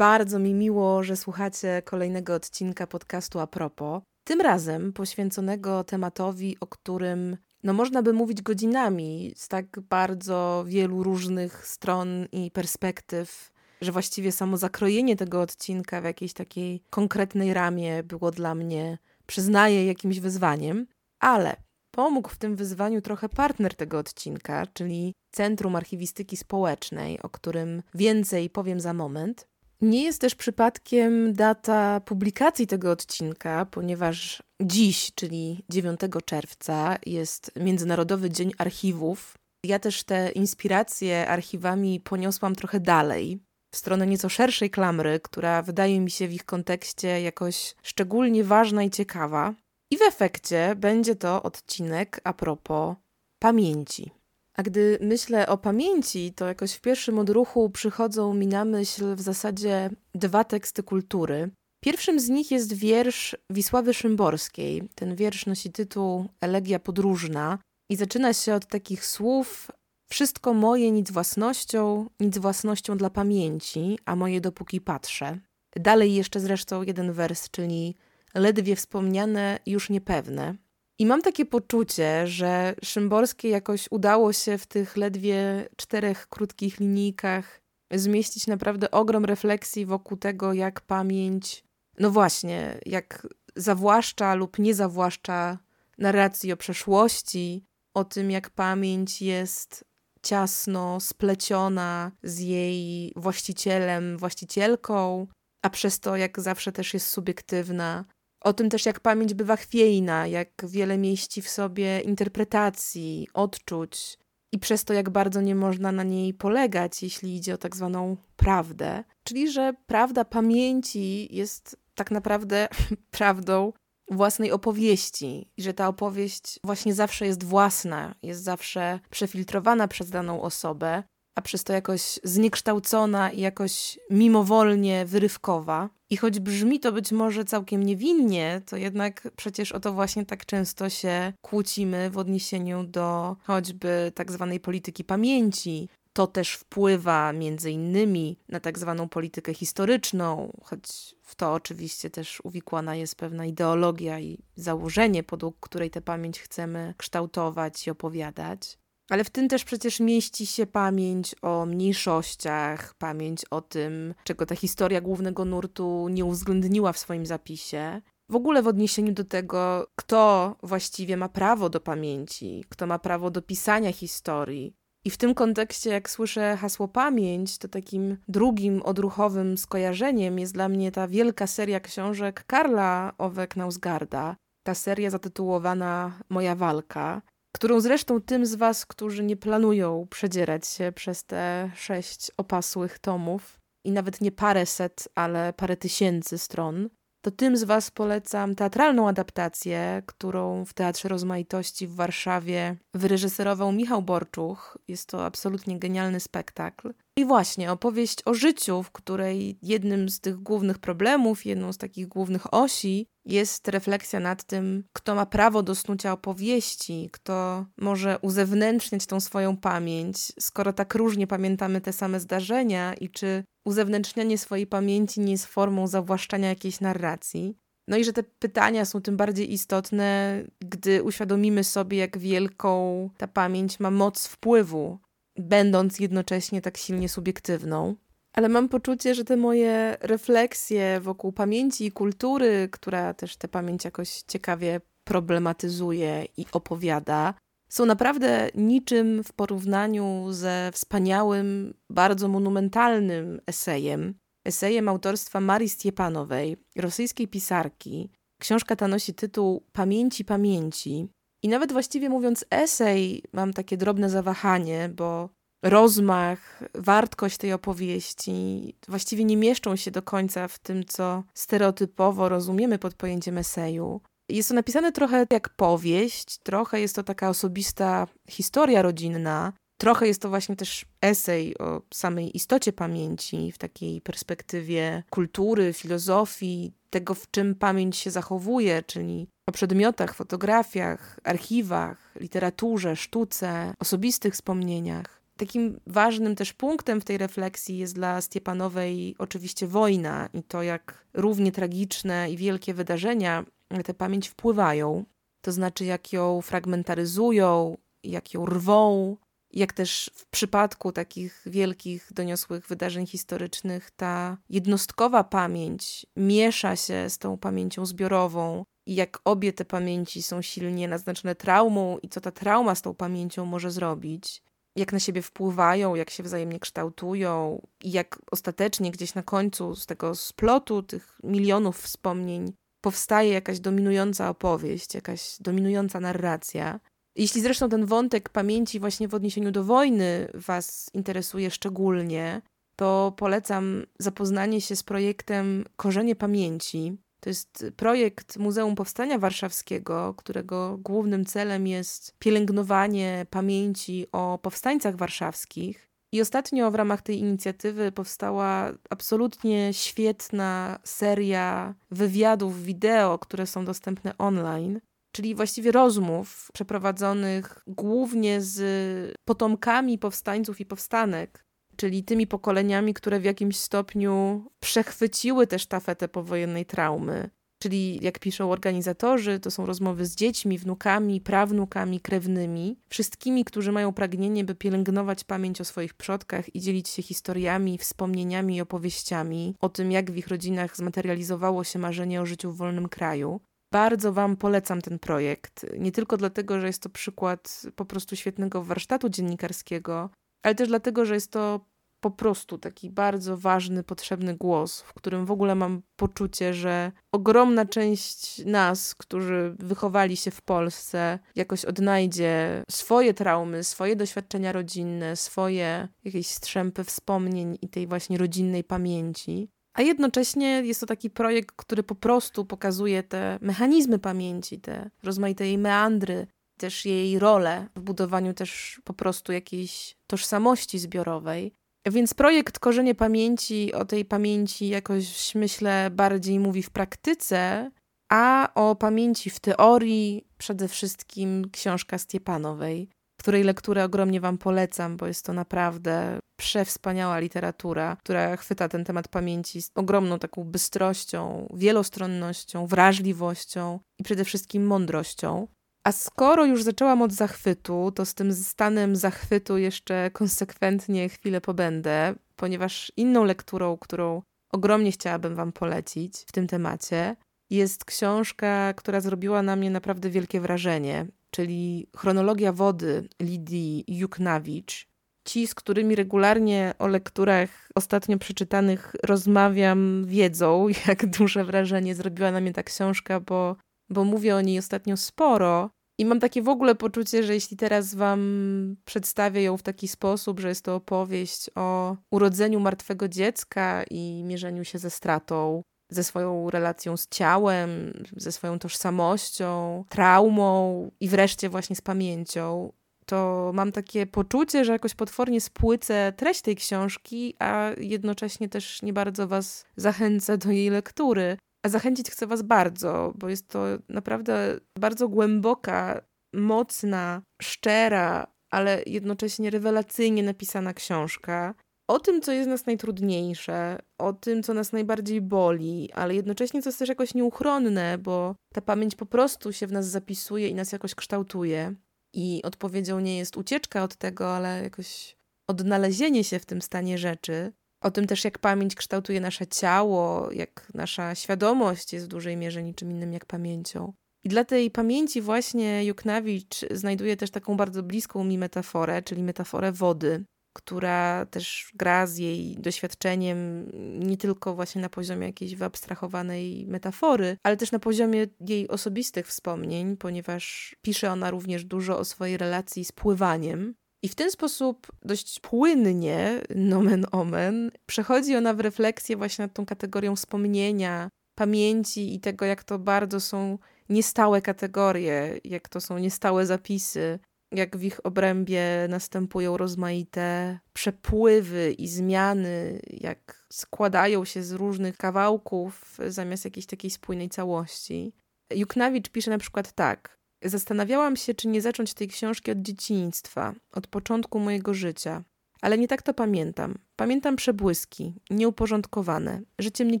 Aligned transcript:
Bardzo 0.00 0.38
mi 0.38 0.54
miło, 0.54 1.02
że 1.02 1.16
słuchacie 1.16 1.82
kolejnego 1.84 2.34
odcinka 2.34 2.86
podcastu 2.86 3.40
a 3.40 3.46
propos. 3.46 4.02
Tym 4.24 4.40
razem 4.40 4.92
poświęconego 4.92 5.84
tematowi, 5.84 6.56
o 6.60 6.66
którym 6.66 7.36
no 7.62 7.72
można 7.72 8.02
by 8.02 8.12
mówić 8.12 8.42
godzinami 8.42 9.32
z 9.36 9.48
tak 9.48 9.80
bardzo 9.80 10.64
wielu 10.66 11.02
różnych 11.02 11.66
stron 11.66 12.26
i 12.32 12.50
perspektyw, 12.50 13.52
że 13.80 13.92
właściwie 13.92 14.32
samo 14.32 14.56
zakrojenie 14.56 15.16
tego 15.16 15.40
odcinka 15.40 16.00
w 16.00 16.04
jakiejś 16.04 16.32
takiej 16.32 16.82
konkretnej 16.90 17.54
ramie 17.54 18.02
było 18.02 18.30
dla 18.30 18.54
mnie, 18.54 18.98
przyznaję, 19.26 19.86
jakimś 19.86 20.20
wyzwaniem, 20.20 20.86
ale 21.18 21.56
pomógł 21.90 22.28
w 22.28 22.38
tym 22.38 22.56
wyzwaniu 22.56 23.00
trochę 23.00 23.28
partner 23.28 23.74
tego 23.74 23.98
odcinka, 23.98 24.66
czyli 24.66 25.14
Centrum 25.30 25.76
Archiwistyki 25.76 26.36
Społecznej, 26.36 27.22
o 27.22 27.28
którym 27.28 27.82
więcej 27.94 28.50
powiem 28.50 28.80
za 28.80 28.94
moment. 28.94 29.50
Nie 29.80 30.02
jest 30.02 30.20
też 30.20 30.34
przypadkiem 30.34 31.32
data 31.32 32.00
publikacji 32.00 32.66
tego 32.66 32.90
odcinka, 32.90 33.66
ponieważ 33.66 34.42
dziś, 34.62 35.12
czyli 35.14 35.64
9 35.68 36.00
czerwca, 36.24 36.96
jest 37.06 37.52
Międzynarodowy 37.56 38.30
Dzień 38.30 38.52
Archiwów. 38.58 39.34
Ja 39.64 39.78
też 39.78 40.04
te 40.04 40.30
inspiracje 40.32 41.28
archiwami 41.28 42.00
poniosłam 42.00 42.54
trochę 42.54 42.80
dalej, 42.80 43.40
w 43.74 43.76
stronę 43.76 44.06
nieco 44.06 44.28
szerszej 44.28 44.70
klamry, 44.70 45.20
która 45.20 45.62
wydaje 45.62 46.00
mi 46.00 46.10
się 46.10 46.28
w 46.28 46.32
ich 46.32 46.44
kontekście 46.44 47.20
jakoś 47.20 47.74
szczególnie 47.82 48.44
ważna 48.44 48.82
i 48.82 48.90
ciekawa. 48.90 49.54
I 49.90 49.98
w 49.98 50.02
efekcie 50.02 50.74
będzie 50.76 51.16
to 51.16 51.42
odcinek 51.42 52.20
a 52.24 52.32
propos 52.32 52.96
pamięci. 53.38 54.19
A 54.60 54.62
gdy 54.62 54.98
myślę 55.00 55.46
o 55.46 55.58
pamięci, 55.58 56.32
to 56.32 56.46
jakoś 56.46 56.72
w 56.72 56.80
pierwszym 56.80 57.18
odruchu 57.18 57.70
przychodzą 57.70 58.34
mi 58.34 58.46
na 58.46 58.64
myśl 58.64 59.14
w 59.14 59.20
zasadzie 59.20 59.90
dwa 60.14 60.44
teksty 60.44 60.82
kultury. 60.82 61.50
Pierwszym 61.84 62.20
z 62.20 62.28
nich 62.28 62.50
jest 62.50 62.72
wiersz 62.72 63.36
Wisławy 63.50 63.94
Szymborskiej. 63.94 64.88
Ten 64.94 65.16
wiersz 65.16 65.46
nosi 65.46 65.72
tytuł 65.72 66.28
Elegia 66.40 66.78
podróżna 66.78 67.58
i 67.90 67.96
zaczyna 67.96 68.32
się 68.32 68.54
od 68.54 68.66
takich 68.66 69.06
słów: 69.06 69.70
Wszystko 70.10 70.54
moje 70.54 70.90
nic 70.90 71.10
własnością, 71.10 72.10
nic 72.20 72.38
własnością 72.38 72.96
dla 72.96 73.10
pamięci, 73.10 73.98
a 74.04 74.16
moje 74.16 74.40
dopóki 74.40 74.80
patrzę. 74.80 75.38
Dalej 75.76 76.14
jeszcze 76.14 76.40
zresztą 76.40 76.82
jeden 76.82 77.12
wers, 77.12 77.50
czyli 77.50 77.94
ledwie 78.34 78.76
wspomniane, 78.76 79.58
już 79.66 79.90
niepewne. 79.90 80.54
I 81.00 81.06
mam 81.06 81.22
takie 81.22 81.46
poczucie, 81.46 82.26
że 82.26 82.74
Szymborskiej 82.84 83.50
jakoś 83.50 83.88
udało 83.90 84.32
się 84.32 84.58
w 84.58 84.66
tych 84.66 84.96
ledwie 84.96 85.68
czterech 85.76 86.26
krótkich 86.28 86.80
linijkach 86.80 87.60
zmieścić 87.92 88.46
naprawdę 88.46 88.90
ogrom 88.90 89.24
refleksji 89.24 89.86
wokół 89.86 90.16
tego, 90.16 90.52
jak 90.52 90.80
pamięć, 90.80 91.64
no 91.98 92.10
właśnie, 92.10 92.78
jak 92.86 93.26
zawłaszcza 93.56 94.34
lub 94.34 94.58
nie 94.58 94.74
zawłaszcza 94.74 95.58
narracji 95.98 96.52
o 96.52 96.56
przeszłości, 96.56 97.64
o 97.94 98.04
tym, 98.04 98.30
jak 98.30 98.50
pamięć 98.50 99.22
jest 99.22 99.84
ciasno 100.22 101.00
spleciona 101.00 102.12
z 102.22 102.38
jej 102.38 103.12
właścicielem, 103.16 104.18
właścicielką, 104.18 105.26
a 105.62 105.70
przez 105.70 106.00
to, 106.00 106.16
jak 106.16 106.40
zawsze 106.40 106.72
też 106.72 106.94
jest 106.94 107.06
subiektywna, 107.06 108.04
o 108.40 108.52
tym 108.52 108.70
też, 108.70 108.86
jak 108.86 109.00
pamięć 109.00 109.34
bywa 109.34 109.56
chwiejna, 109.56 110.26
jak 110.26 110.48
wiele 110.64 110.98
mieści 110.98 111.42
w 111.42 111.48
sobie 111.48 112.00
interpretacji, 112.00 113.28
odczuć 113.34 114.18
i 114.52 114.58
przez 114.58 114.84
to, 114.84 114.94
jak 114.94 115.10
bardzo 115.10 115.40
nie 115.40 115.54
można 115.54 115.92
na 115.92 116.02
niej 116.02 116.34
polegać, 116.34 117.02
jeśli 117.02 117.36
idzie 117.36 117.54
o 117.54 117.58
tak 117.58 117.76
zwaną 117.76 118.16
prawdę. 118.36 119.04
Czyli, 119.24 119.52
że 119.52 119.72
prawda 119.86 120.24
pamięci 120.24 121.36
jest 121.36 121.76
tak 121.94 122.10
naprawdę 122.10 122.68
prawdą 123.10 123.72
własnej 124.10 124.52
opowieści 124.52 125.50
i 125.56 125.62
że 125.62 125.74
ta 125.74 125.88
opowieść 125.88 126.60
właśnie 126.64 126.94
zawsze 126.94 127.26
jest 127.26 127.44
własna, 127.44 128.14
jest 128.22 128.42
zawsze 128.42 129.00
przefiltrowana 129.10 129.88
przez 129.88 130.10
daną 130.10 130.42
osobę, 130.42 131.02
a 131.34 131.42
przez 131.42 131.64
to 131.64 131.72
jakoś 131.72 132.18
zniekształcona 132.24 133.30
i 133.30 133.40
jakoś 133.40 133.98
mimowolnie 134.10 135.06
wyrywkowa. 135.06 135.90
I 136.10 136.16
choć 136.16 136.40
brzmi 136.40 136.80
to 136.80 136.92
być 136.92 137.12
może 137.12 137.44
całkiem 137.44 137.82
niewinnie, 137.82 138.62
to 138.66 138.76
jednak 138.76 139.28
przecież 139.36 139.72
o 139.72 139.80
to 139.80 139.92
właśnie 139.92 140.26
tak 140.26 140.46
często 140.46 140.90
się 140.90 141.32
kłócimy 141.42 142.10
w 142.10 142.18
odniesieniu 142.18 142.84
do 142.84 143.36
choćby 143.44 144.12
tak 144.14 144.32
zwanej 144.32 144.60
polityki 144.60 145.04
pamięci. 145.04 145.88
To 146.12 146.26
też 146.26 146.52
wpływa 146.52 147.32
między 147.32 147.70
innymi 147.70 148.38
na 148.48 148.60
tak 148.60 148.78
zwaną 148.78 149.08
politykę 149.08 149.54
historyczną, 149.54 150.52
choć 150.62 150.80
w 151.22 151.34
to 151.34 151.52
oczywiście 151.52 152.10
też 152.10 152.40
uwikłana 152.44 152.96
jest 152.96 153.14
pewna 153.14 153.46
ideologia 153.46 154.20
i 154.20 154.38
założenie, 154.56 155.22
podług 155.22 155.56
której 155.60 155.90
tę 155.90 156.00
pamięć 156.00 156.40
chcemy 156.40 156.94
kształtować 156.96 157.86
i 157.86 157.90
opowiadać. 157.90 158.79
Ale 159.10 159.24
w 159.24 159.30
tym 159.30 159.48
też 159.48 159.64
przecież 159.64 160.00
mieści 160.00 160.46
się 160.46 160.66
pamięć 160.66 161.34
o 161.42 161.66
mniejszościach, 161.66 162.94
pamięć 162.94 163.44
o 163.50 163.60
tym, 163.60 164.14
czego 164.24 164.46
ta 164.46 164.56
historia 164.56 165.00
głównego 165.00 165.44
nurtu 165.44 166.08
nie 166.08 166.24
uwzględniła 166.24 166.92
w 166.92 166.98
swoim 166.98 167.26
zapisie. 167.26 168.02
W 168.28 168.36
ogóle 168.36 168.62
w 168.62 168.66
odniesieniu 168.66 169.12
do 169.12 169.24
tego, 169.24 169.86
kto 169.96 170.56
właściwie 170.62 171.16
ma 171.16 171.28
prawo 171.28 171.70
do 171.70 171.80
pamięci, 171.80 172.64
kto 172.68 172.86
ma 172.86 172.98
prawo 172.98 173.30
do 173.30 173.42
pisania 173.42 173.92
historii. 173.92 174.74
I 175.04 175.10
w 175.10 175.16
tym 175.16 175.34
kontekście, 175.34 175.90
jak 175.90 176.10
słyszę 176.10 176.56
hasło 176.56 176.88
pamięć, 176.88 177.58
to 177.58 177.68
takim 177.68 178.16
drugim 178.28 178.82
odruchowym 178.82 179.58
skojarzeniem 179.58 180.38
jest 180.38 180.54
dla 180.54 180.68
mnie 180.68 180.92
ta 180.92 181.08
wielka 181.08 181.46
seria 181.46 181.80
książek 181.80 182.44
Karla 182.46 183.12
Owek-Nausgarda. 183.18 184.34
Ta 184.62 184.74
seria 184.74 185.10
zatytułowana 185.10 186.20
Moja 186.28 186.54
walka, 186.54 187.22
którą 187.60 187.80
zresztą 187.80 188.20
tym 188.20 188.46
z 188.46 188.54
Was, 188.54 188.86
którzy 188.86 189.24
nie 189.24 189.36
planują 189.36 190.06
przedzierać 190.10 190.66
się 190.66 190.92
przez 190.92 191.24
te 191.24 191.70
sześć 191.74 192.30
opasłych 192.36 192.98
tomów 192.98 193.60
i 193.84 193.92
nawet 193.92 194.20
nie 194.20 194.32
parę 194.32 194.66
set, 194.66 195.08
ale 195.14 195.52
parę 195.52 195.76
tysięcy 195.76 196.38
stron, 196.38 196.88
to 197.24 197.30
tym 197.30 197.56
z 197.56 197.64
Was 197.64 197.90
polecam 197.90 198.54
teatralną 198.54 199.08
adaptację, 199.08 200.02
którą 200.06 200.64
w 200.64 200.74
Teatrze 200.74 201.08
Rozmaitości 201.08 201.86
w 201.86 201.94
Warszawie 201.94 202.76
wyreżyserował 202.94 203.72
Michał 203.72 204.02
Borczuch. 204.02 204.78
Jest 204.88 205.08
to 205.08 205.24
absolutnie 205.24 205.78
genialny 205.78 206.20
spektakl. 206.20 206.94
I 207.20 207.24
właśnie 207.24 207.72
opowieść 207.72 208.18
o 208.24 208.34
życiu, 208.34 208.82
w 208.82 208.90
której 208.90 209.58
jednym 209.62 210.08
z 210.08 210.20
tych 210.20 210.36
głównych 210.36 210.78
problemów, 210.78 211.46
jedną 211.46 211.72
z 211.72 211.78
takich 211.78 212.08
głównych 212.08 212.54
osi 212.54 213.06
jest 213.24 213.68
refleksja 213.68 214.20
nad 214.20 214.44
tym, 214.44 214.84
kto 214.92 215.14
ma 215.14 215.26
prawo 215.26 215.62
do 215.62 215.74
snucia 215.74 216.12
opowieści, 216.12 217.08
kto 217.12 217.66
może 217.78 218.18
uzewnętrzniać 218.22 219.06
tą 219.06 219.20
swoją 219.20 219.56
pamięć, 219.56 220.32
skoro 220.40 220.72
tak 220.72 220.94
różnie 220.94 221.26
pamiętamy 221.26 221.80
te 221.80 221.92
same 221.92 222.20
zdarzenia 222.20 222.94
i 222.94 223.10
czy 223.10 223.44
uzewnętrznianie 223.66 224.38
swojej 224.38 224.66
pamięci 224.66 225.20
nie 225.20 225.32
jest 225.32 225.46
formą 225.46 225.86
zawłaszczania 225.86 226.48
jakiejś 226.48 226.80
narracji. 226.80 227.56
No 227.88 227.96
i 227.96 228.04
że 228.04 228.12
te 228.12 228.22
pytania 228.22 228.84
są 228.84 229.00
tym 229.00 229.16
bardziej 229.16 229.52
istotne, 229.52 230.42
gdy 230.60 231.02
uświadomimy 231.02 231.64
sobie, 231.64 231.98
jak 231.98 232.18
wielką 232.18 233.10
ta 233.16 233.28
pamięć 233.28 233.80
ma 233.80 233.90
moc 233.90 234.26
wpływu, 234.26 234.98
będąc 235.36 235.98
jednocześnie 235.98 236.62
tak 236.62 236.76
silnie 236.76 237.08
subiektywną. 237.08 237.96
Ale 238.32 238.48
mam 238.48 238.68
poczucie, 238.68 239.14
że 239.14 239.24
te 239.24 239.36
moje 239.36 239.96
refleksje 240.00 241.00
wokół 241.00 241.32
pamięci 241.32 241.86
i 241.86 241.92
kultury, 241.92 242.68
która 242.72 243.14
też 243.14 243.36
tę 243.36 243.48
pamięć 243.48 243.84
jakoś 243.84 244.22
ciekawie 244.22 244.80
problematyzuje 245.04 246.26
i 246.36 246.46
opowiada, 246.52 247.34
są 247.70 247.86
naprawdę 247.86 248.48
niczym 248.54 249.24
w 249.24 249.32
porównaniu 249.32 250.26
ze 250.30 250.70
wspaniałym, 250.72 251.74
bardzo 251.90 252.28
monumentalnym 252.28 253.40
esejem, 253.46 254.14
esejem 254.44 254.88
autorstwa 254.88 255.40
Marii 255.40 255.68
Stiepanowej, 255.68 256.56
rosyjskiej 256.76 257.28
pisarki. 257.28 258.10
Książka 258.40 258.76
ta 258.76 258.88
nosi 258.88 259.14
tytuł 259.14 259.66
Pamięci 259.72 260.24
pamięci. 260.24 261.08
I 261.42 261.48
nawet 261.48 261.72
właściwie 261.72 262.08
mówiąc 262.08 262.44
esej, 262.50 263.22
mam 263.32 263.52
takie 263.52 263.76
drobne 263.76 264.10
zawahanie, 264.10 264.88
bo 264.88 265.28
rozmach, 265.64 266.62
wartość 266.74 267.36
tej 267.36 267.52
opowieści 267.52 268.74
właściwie 268.88 269.24
nie 269.24 269.36
mieszczą 269.36 269.76
się 269.76 269.90
do 269.90 270.02
końca 270.02 270.48
w 270.48 270.58
tym, 270.58 270.84
co 270.84 271.22
stereotypowo 271.34 272.28
rozumiemy 272.28 272.78
pod 272.78 272.94
pojęciem 272.94 273.38
eseju. 273.38 274.00
Jest 274.28 274.48
to 274.48 274.54
napisane 274.54 274.92
trochę 274.92 275.26
jak 275.30 275.48
powieść, 275.48 276.38
trochę 276.38 276.80
jest 276.80 276.96
to 276.96 277.02
taka 277.02 277.28
osobista 277.28 278.06
historia 278.28 278.82
rodzinna, 278.82 279.52
trochę 279.80 280.06
jest 280.06 280.22
to 280.22 280.28
właśnie 280.28 280.56
też 280.56 280.84
esej 281.02 281.58
o 281.58 281.82
samej 281.94 282.36
istocie 282.36 282.72
pamięci 282.72 283.52
w 283.52 283.58
takiej 283.58 284.00
perspektywie 284.00 285.02
kultury, 285.10 285.72
filozofii, 285.72 286.72
tego 286.90 287.14
w 287.14 287.30
czym 287.30 287.54
pamięć 287.54 287.96
się 287.96 288.10
zachowuje, 288.10 288.82
czyli 288.82 289.28
o 289.50 289.52
przedmiotach, 289.52 290.14
fotografiach, 290.14 291.20
archiwach, 291.24 292.12
literaturze, 292.20 292.96
sztuce, 292.96 293.74
osobistych 293.78 294.34
wspomnieniach. 294.34 295.20
Takim 295.36 295.80
ważnym 295.86 296.36
też 296.36 296.52
punktem 296.52 297.00
w 297.00 297.04
tej 297.04 297.18
refleksji 297.18 297.78
jest 297.78 297.94
dla 297.94 298.20
Stiepanowej 298.20 299.14
oczywiście 299.18 299.66
wojna 299.66 300.28
i 300.34 300.42
to, 300.42 300.62
jak 300.62 301.04
równie 301.14 301.52
tragiczne 301.52 302.30
i 302.30 302.36
wielkie 302.36 302.74
wydarzenia 302.74 303.44
tę 303.84 303.94
pamięć 303.94 304.28
wpływają. 304.28 305.04
To 305.40 305.52
znaczy, 305.52 305.84
jak 305.84 306.12
ją 306.12 306.40
fragmentaryzują, 306.40 307.76
jak 308.04 308.34
ją 308.34 308.46
rwą, 308.46 309.16
jak 309.52 309.72
też 309.72 310.10
w 310.14 310.26
przypadku 310.26 310.92
takich 310.92 311.42
wielkich, 311.46 312.12
doniosłych 312.14 312.66
wydarzeń 312.66 313.06
historycznych, 313.06 313.90
ta 313.90 314.36
jednostkowa 314.50 315.24
pamięć 315.24 316.06
miesza 316.16 316.76
się 316.76 317.10
z 317.10 317.18
tą 317.18 317.38
pamięcią 317.38 317.86
zbiorową, 317.86 318.64
i 318.86 318.94
jak 318.94 319.20
obie 319.24 319.52
te 319.52 319.64
pamięci 319.64 320.22
są 320.22 320.42
silnie 320.42 320.88
naznaczone 320.88 321.34
traumą, 321.34 321.98
i 321.98 322.08
co 322.08 322.20
ta 322.20 322.30
trauma 322.30 322.74
z 322.74 322.82
tą 322.82 322.94
pamięcią 322.94 323.44
może 323.44 323.70
zrobić, 323.70 324.42
jak 324.76 324.92
na 324.92 325.00
siebie 325.00 325.22
wpływają, 325.22 325.94
jak 325.94 326.10
się 326.10 326.22
wzajemnie 326.22 326.60
kształtują, 326.60 327.62
i 327.84 327.92
jak 327.92 328.18
ostatecznie 328.30 328.90
gdzieś 328.90 329.14
na 329.14 329.22
końcu 329.22 329.76
z 329.76 329.86
tego 329.86 330.14
splotu 330.14 330.82
tych 330.82 331.18
milionów 331.22 331.80
wspomnień 331.80 332.52
powstaje 332.80 333.32
jakaś 333.32 333.60
dominująca 333.60 334.28
opowieść, 334.28 334.94
jakaś 334.94 335.36
dominująca 335.40 336.00
narracja. 336.00 336.80
Jeśli 337.16 337.40
zresztą 337.40 337.68
ten 337.68 337.86
wątek 337.86 338.28
pamięci 338.28 338.80
właśnie 338.80 339.08
w 339.08 339.14
odniesieniu 339.14 339.50
do 339.50 339.64
wojny 339.64 340.28
Was 340.34 340.90
interesuje 340.94 341.50
szczególnie, 341.50 342.42
to 342.76 343.12
polecam 343.16 343.86
zapoznanie 343.98 344.60
się 344.60 344.76
z 344.76 344.82
projektem 344.82 345.64
Korzenie 345.76 346.16
Pamięci. 346.16 346.96
To 347.20 347.30
jest 347.30 347.66
projekt 347.76 348.36
Muzeum 348.36 348.74
Powstania 348.74 349.18
Warszawskiego, 349.18 350.14
którego 350.14 350.78
głównym 350.78 351.24
celem 351.24 351.66
jest 351.66 352.14
pielęgnowanie 352.18 353.26
pamięci 353.30 354.06
o 354.12 354.38
powstańcach 354.38 354.96
warszawskich. 354.96 355.90
I 356.12 356.20
ostatnio 356.20 356.70
w 356.70 356.74
ramach 356.74 357.02
tej 357.02 357.18
inicjatywy 357.18 357.92
powstała 357.92 358.72
absolutnie 358.90 359.74
świetna 359.74 360.78
seria 360.84 361.74
wywiadów 361.90 362.62
wideo, 362.62 363.18
które 363.18 363.46
są 363.46 363.64
dostępne 363.64 364.18
online 364.18 364.80
czyli 365.12 365.34
właściwie 365.34 365.72
rozmów 365.72 366.50
przeprowadzonych 366.52 367.62
głównie 367.66 368.40
z 368.40 369.18
potomkami 369.24 369.98
powstańców 369.98 370.60
i 370.60 370.66
powstanek, 370.66 371.44
czyli 371.80 372.04
tymi 372.04 372.26
pokoleniami, 372.26 372.94
które 372.94 373.20
w 373.20 373.24
jakimś 373.24 373.56
stopniu 373.56 374.44
przechwyciły 374.60 375.46
też 375.46 375.66
tafetę 375.66 376.08
powojennej 376.08 376.66
traumy. 376.66 377.30
Czyli, 377.62 378.04
jak 378.04 378.18
piszą 378.18 378.50
organizatorzy, 378.50 379.40
to 379.40 379.50
są 379.50 379.66
rozmowy 379.66 380.06
z 380.06 380.14
dziećmi, 380.14 380.58
wnukami, 380.58 381.20
prawnukami, 381.20 382.00
krewnymi, 382.00 382.78
wszystkimi, 382.88 383.44
którzy 383.44 383.72
mają 383.72 383.92
pragnienie, 383.92 384.44
by 384.44 384.54
pielęgnować 384.54 385.24
pamięć 385.24 385.60
o 385.60 385.64
swoich 385.64 385.94
przodkach 385.94 386.54
i 386.54 386.60
dzielić 386.60 386.88
się 386.88 387.02
historiami, 387.02 387.78
wspomnieniami 387.78 388.56
i 388.56 388.60
opowieściami 388.60 389.54
o 389.60 389.68
tym, 389.68 389.92
jak 389.92 390.10
w 390.10 390.16
ich 390.16 390.28
rodzinach 390.28 390.76
zmaterializowało 390.76 391.64
się 391.64 391.78
marzenie 391.78 392.20
o 392.20 392.26
życiu 392.26 392.52
w 392.52 392.56
wolnym 392.56 392.88
kraju. 392.88 393.40
Bardzo 393.72 394.12
Wam 394.12 394.36
polecam 394.36 394.82
ten 394.82 394.98
projekt. 394.98 395.66
Nie 395.78 395.92
tylko 395.92 396.16
dlatego, 396.16 396.60
że 396.60 396.66
jest 396.66 396.82
to 396.82 396.88
przykład 396.88 397.62
po 397.76 397.84
prostu 397.84 398.16
świetnego 398.16 398.62
warsztatu 398.62 399.08
dziennikarskiego, 399.08 400.10
ale 400.42 400.54
też 400.54 400.68
dlatego, 400.68 401.04
że 401.04 401.14
jest 401.14 401.32
to 401.32 401.69
po 402.00 402.10
prostu 402.10 402.58
taki 402.58 402.90
bardzo 402.90 403.36
ważny, 403.36 403.84
potrzebny 403.84 404.36
głos, 404.36 404.80
w 404.80 404.94
którym 404.94 405.26
w 405.26 405.30
ogóle 405.30 405.54
mam 405.54 405.82
poczucie, 405.96 406.54
że 406.54 406.92
ogromna 407.12 407.66
część 407.66 408.44
nas, 408.44 408.94
którzy 408.94 409.54
wychowali 409.58 410.16
się 410.16 410.30
w 410.30 410.42
Polsce, 410.42 411.18
jakoś 411.36 411.64
odnajdzie 411.64 412.62
swoje 412.70 413.14
traumy, 413.14 413.64
swoje 413.64 413.96
doświadczenia 413.96 414.52
rodzinne, 414.52 415.16
swoje 415.16 415.88
jakieś 416.04 416.26
strzępy 416.26 416.84
wspomnień 416.84 417.58
i 417.62 417.68
tej 417.68 417.86
właśnie 417.86 418.18
rodzinnej 418.18 418.64
pamięci. 418.64 419.48
A 419.72 419.82
jednocześnie 419.82 420.62
jest 420.64 420.80
to 420.80 420.86
taki 420.86 421.10
projekt, 421.10 421.56
który 421.56 421.82
po 421.82 421.94
prostu 421.94 422.44
pokazuje 422.44 423.02
te 423.02 423.38
mechanizmy 423.42 423.98
pamięci, 423.98 424.60
te 424.60 424.90
rozmaite 425.02 425.46
jej 425.46 425.58
meandry, 425.58 426.26
też 426.56 426.86
jej 426.86 427.18
rolę 427.18 427.66
w 427.76 427.80
budowaniu 427.80 428.34
też 428.34 428.80
po 428.84 428.94
prostu 428.94 429.32
jakiejś 429.32 429.96
tożsamości 430.06 430.78
zbiorowej. 430.78 431.54
Więc 431.86 432.14
projekt 432.14 432.58
Korzenie 432.58 432.94
Pamięci 432.94 433.72
o 433.72 433.84
tej 433.84 434.04
pamięci 434.04 434.68
jakoś 434.68 435.34
myślę 435.34 435.90
bardziej 435.90 436.38
mówi 436.38 436.62
w 436.62 436.70
praktyce, 436.70 437.70
a 438.12 438.48
o 438.54 438.76
pamięci 438.76 439.30
w 439.30 439.40
teorii 439.40 440.26
przede 440.38 440.68
wszystkim 440.68 441.50
książka 441.52 441.98
Stiepanowej 441.98 442.88
której 443.20 443.44
lekturę 443.44 443.84
ogromnie 443.84 444.20
Wam 444.20 444.38
polecam, 444.38 444.96
bo 444.96 445.06
jest 445.06 445.26
to 445.26 445.32
naprawdę 445.32 446.18
przewspaniała 446.36 447.18
literatura, 447.18 447.96
która 447.96 448.36
chwyta 448.36 448.68
ten 448.68 448.84
temat 448.84 449.08
pamięci 449.08 449.62
z 449.62 449.70
ogromną 449.74 450.18
taką 450.18 450.44
bystrością, 450.44 451.48
wielostronnością, 451.54 452.66
wrażliwością 452.66 453.80
i 453.98 454.04
przede 454.04 454.24
wszystkim 454.24 454.66
mądrością. 454.66 455.46
A 455.84 455.92
skoro 455.92 456.44
już 456.44 456.62
zaczęłam 456.62 457.02
od 457.02 457.12
zachwytu, 457.12 457.92
to 457.94 458.06
z 458.06 458.14
tym 458.14 458.34
stanem 458.34 458.96
zachwytu 458.96 459.58
jeszcze 459.58 460.10
konsekwentnie 460.10 461.08
chwilę 461.08 461.40
pobędę, 461.40 462.14
ponieważ 462.36 462.92
inną 462.96 463.24
lekturą, 463.24 463.76
którą 463.78 464.22
ogromnie 464.52 464.92
chciałabym 464.92 465.34
Wam 465.34 465.52
polecić 465.52 466.16
w 466.26 466.32
tym 466.32 466.46
temacie, 466.46 467.16
jest 467.50 467.84
książka, 467.84 468.74
która 468.74 469.00
zrobiła 469.00 469.42
na 469.42 469.56
mnie 469.56 469.70
naprawdę 469.70 470.10
wielkie 470.10 470.40
wrażenie 470.40 471.06
czyli 471.30 471.86
Chronologia 471.96 472.52
wody 472.52 473.08
Lidii 473.22 473.84
Juknawicz. 473.88 474.88
Ci, 475.24 475.46
z 475.46 475.54
którymi 475.54 475.94
regularnie 475.94 476.74
o 476.78 476.86
lekturach 476.86 477.68
ostatnio 477.74 478.18
przeczytanych 478.18 478.92
rozmawiam, 479.04 480.04
wiedzą, 480.06 480.66
jak 480.88 481.06
duże 481.06 481.44
wrażenie 481.44 481.94
zrobiła 481.94 482.30
na 482.30 482.40
mnie 482.40 482.52
ta 482.52 482.62
książka, 482.62 483.20
bo, 483.20 483.56
bo 483.90 484.04
mówię 484.04 484.36
o 484.36 484.40
niej 484.40 484.58
ostatnio 484.58 484.96
sporo. 484.96 485.70
I 485.98 486.04
mam 486.04 486.20
takie 486.20 486.42
w 486.42 486.48
ogóle 486.48 486.74
poczucie, 486.74 487.22
że 487.22 487.34
jeśli 487.34 487.56
teraz 487.56 487.94
Wam 487.94 488.76
przedstawię 488.84 489.42
ją 489.42 489.56
w 489.56 489.62
taki 489.62 489.88
sposób, 489.88 490.40
że 490.40 490.48
jest 490.48 490.64
to 490.64 490.74
opowieść 490.74 491.50
o 491.54 491.96
urodzeniu 492.10 492.60
martwego 492.60 493.08
dziecka 493.08 493.84
i 493.90 494.22
mierzeniu 494.24 494.64
się 494.64 494.78
ze 494.78 494.90
stratą, 494.90 495.62
ze 495.90 496.04
swoją 496.04 496.50
relacją 496.50 496.96
z 496.96 497.08
ciałem, 497.08 497.70
ze 498.16 498.32
swoją 498.32 498.58
tożsamością, 498.58 499.84
traumą 499.88 500.90
i 501.00 501.08
wreszcie 501.08 501.48
właśnie 501.48 501.76
z 501.76 501.80
pamięcią, 501.80 502.72
to 503.10 503.50
mam 503.54 503.72
takie 503.72 504.06
poczucie, 504.06 504.64
że 504.64 504.72
jakoś 504.72 504.94
potwornie 504.94 505.40
spłycę 505.40 506.12
treść 506.16 506.42
tej 506.42 506.56
książki, 506.56 507.34
a 507.38 507.70
jednocześnie 507.78 508.48
też 508.48 508.82
nie 508.82 508.92
bardzo 508.92 509.28
Was 509.28 509.64
zachęcę 509.76 510.38
do 510.38 510.50
jej 510.50 510.70
lektury. 510.70 511.36
A 511.62 511.68
zachęcić 511.68 512.10
chcę 512.10 512.26
Was 512.26 512.42
bardzo, 512.42 513.12
bo 513.16 513.28
jest 513.28 513.48
to 513.48 513.64
naprawdę 513.88 514.60
bardzo 514.78 515.08
głęboka, 515.08 516.00
mocna, 516.34 517.22
szczera, 517.42 518.26
ale 518.50 518.82
jednocześnie 518.86 519.50
rewelacyjnie 519.50 520.22
napisana 520.22 520.74
książka 520.74 521.54
o 521.90 521.98
tym, 521.98 522.20
co 522.20 522.32
jest 522.32 522.48
nas 522.48 522.66
najtrudniejsze, 522.66 523.78
o 523.98 524.12
tym, 524.12 524.42
co 524.42 524.54
nas 524.54 524.72
najbardziej 524.72 525.20
boli, 525.20 525.92
ale 525.92 526.14
jednocześnie 526.14 526.62
co 526.62 526.68
jest 526.68 526.78
też 526.78 526.88
jakoś 526.88 527.14
nieuchronne, 527.14 527.98
bo 527.98 528.34
ta 528.54 528.60
pamięć 528.60 528.94
po 528.94 529.06
prostu 529.06 529.52
się 529.52 529.66
w 529.66 529.72
nas 529.72 529.86
zapisuje 529.86 530.48
i 530.48 530.54
nas 530.54 530.72
jakoś 530.72 530.94
kształtuje. 530.94 531.74
I 532.14 532.42
odpowiedzią 532.42 533.00
nie 533.00 533.18
jest 533.18 533.36
ucieczka 533.36 533.84
od 533.84 533.96
tego, 533.96 534.36
ale 534.36 534.62
jakoś 534.62 535.16
odnalezienie 535.48 536.24
się 536.24 536.38
w 536.38 536.46
tym 536.46 536.62
stanie 536.62 536.98
rzeczy. 536.98 537.52
O 537.80 537.90
tym 537.90 538.06
też, 538.06 538.24
jak 538.24 538.38
pamięć 538.38 538.74
kształtuje 538.74 539.20
nasze 539.20 539.46
ciało, 539.46 540.32
jak 540.32 540.68
nasza 540.74 541.14
świadomość 541.14 541.92
jest 541.92 542.06
w 542.06 542.08
dużej 542.08 542.36
mierze 542.36 542.62
niczym 542.62 542.90
innym 542.90 543.12
jak 543.12 543.26
pamięcią. 543.26 543.92
I 544.24 544.28
dla 544.28 544.44
tej 544.44 544.70
pamięci 544.70 545.20
właśnie 545.20 545.84
Juknawicz 545.84 546.60
znajduje 546.70 547.16
też 547.16 547.30
taką 547.30 547.56
bardzo 547.56 547.82
bliską 547.82 548.24
mi 548.24 548.38
metaforę, 548.38 549.02
czyli 549.02 549.22
metaforę 549.22 549.72
wody 549.72 550.24
która 550.52 551.26
też 551.26 551.72
gra 551.74 552.06
z 552.06 552.18
jej 552.18 552.56
doświadczeniem 552.58 553.70
nie 553.98 554.16
tylko 554.16 554.54
właśnie 554.54 554.82
na 554.82 554.88
poziomie 554.88 555.26
jakiejś 555.26 555.54
wyabstrahowanej 555.54 556.66
metafory, 556.66 557.36
ale 557.42 557.56
też 557.56 557.72
na 557.72 557.78
poziomie 557.78 558.26
jej 558.40 558.68
osobistych 558.68 559.26
wspomnień, 559.26 559.96
ponieważ 559.96 560.76
pisze 560.82 561.12
ona 561.12 561.30
również 561.30 561.64
dużo 561.64 561.98
o 561.98 562.04
swojej 562.04 562.36
relacji 562.36 562.84
z 562.84 562.92
pływaniem. 562.92 563.74
I 564.02 564.08
w 564.08 564.14
ten 564.14 564.30
sposób 564.30 564.86
dość 565.02 565.40
płynnie, 565.40 566.40
nomen 566.54 567.06
omen, 567.12 567.70
przechodzi 567.86 568.36
ona 568.36 568.54
w 568.54 568.60
refleksję 568.60 569.16
właśnie 569.16 569.42
nad 569.42 569.52
tą 569.52 569.66
kategorią 569.66 570.16
wspomnienia, 570.16 571.08
pamięci 571.34 572.14
i 572.14 572.20
tego, 572.20 572.44
jak 572.44 572.64
to 572.64 572.78
bardzo 572.78 573.20
są 573.20 573.58
niestałe 573.88 574.42
kategorie, 574.42 575.40
jak 575.44 575.68
to 575.68 575.80
są 575.80 575.98
niestałe 575.98 576.46
zapisy, 576.46 577.18
jak 577.52 577.76
w 577.76 577.82
ich 577.82 578.06
obrębie 578.06 578.86
następują 578.88 579.56
rozmaite 579.56 580.58
przepływy 580.72 581.72
i 581.72 581.88
zmiany, 581.88 582.80
jak 582.90 583.46
składają 583.52 584.24
się 584.24 584.42
z 584.42 584.52
różnych 584.52 584.96
kawałków 584.96 585.98
zamiast 586.06 586.44
jakiejś 586.44 586.66
takiej 586.66 586.90
spójnej 586.90 587.28
całości. 587.28 588.12
Juknawicz 588.54 589.08
pisze 589.08 589.30
na 589.30 589.38
przykład 589.38 589.72
tak. 589.72 590.19
Zastanawiałam 590.42 591.16
się, 591.16 591.34
czy 591.34 591.48
nie 591.48 591.60
zacząć 591.60 591.94
tej 591.94 592.08
książki 592.08 592.50
od 592.50 592.58
dzieciństwa, 592.58 593.54
od 593.72 593.86
początku 593.86 594.38
mojego 594.38 594.74
życia. 594.74 595.24
Ale 595.60 595.78
nie 595.78 595.88
tak 595.88 596.02
to 596.02 596.14
pamiętam. 596.14 596.74
Pamiętam 596.96 597.36
przebłyski, 597.36 598.14
nieuporządkowane. 598.30 599.42
Życiem 599.58 599.90
nie 599.90 600.00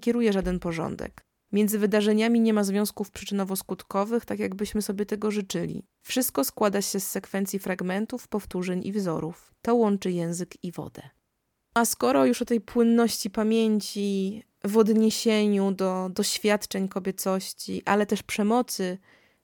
kieruje 0.00 0.32
żaden 0.32 0.58
porządek. 0.58 1.24
Między 1.52 1.78
wydarzeniami 1.78 2.40
nie 2.40 2.54
ma 2.54 2.64
związków 2.64 3.10
przyczynowo-skutkowych, 3.10 4.24
tak 4.24 4.38
jakbyśmy 4.38 4.82
sobie 4.82 5.06
tego 5.06 5.30
życzyli. 5.30 5.86
Wszystko 6.02 6.44
składa 6.44 6.82
się 6.82 7.00
z 7.00 7.10
sekwencji 7.10 7.58
fragmentów, 7.58 8.28
powtórzeń 8.28 8.86
i 8.86 8.92
wzorów. 8.92 9.54
To 9.62 9.74
łączy 9.74 10.10
język 10.10 10.64
i 10.64 10.72
wodę. 10.72 11.02
A 11.74 11.84
skoro 11.84 12.26
już 12.26 12.42
o 12.42 12.44
tej 12.44 12.60
płynności 12.60 13.30
pamięci, 13.30 14.42
w 14.64 14.76
odniesieniu 14.76 15.72
do 15.72 16.10
doświadczeń 16.14 16.88
kobiecości, 16.88 17.82
ale 17.84 18.06
też 18.06 18.22
przemocy 18.22 18.98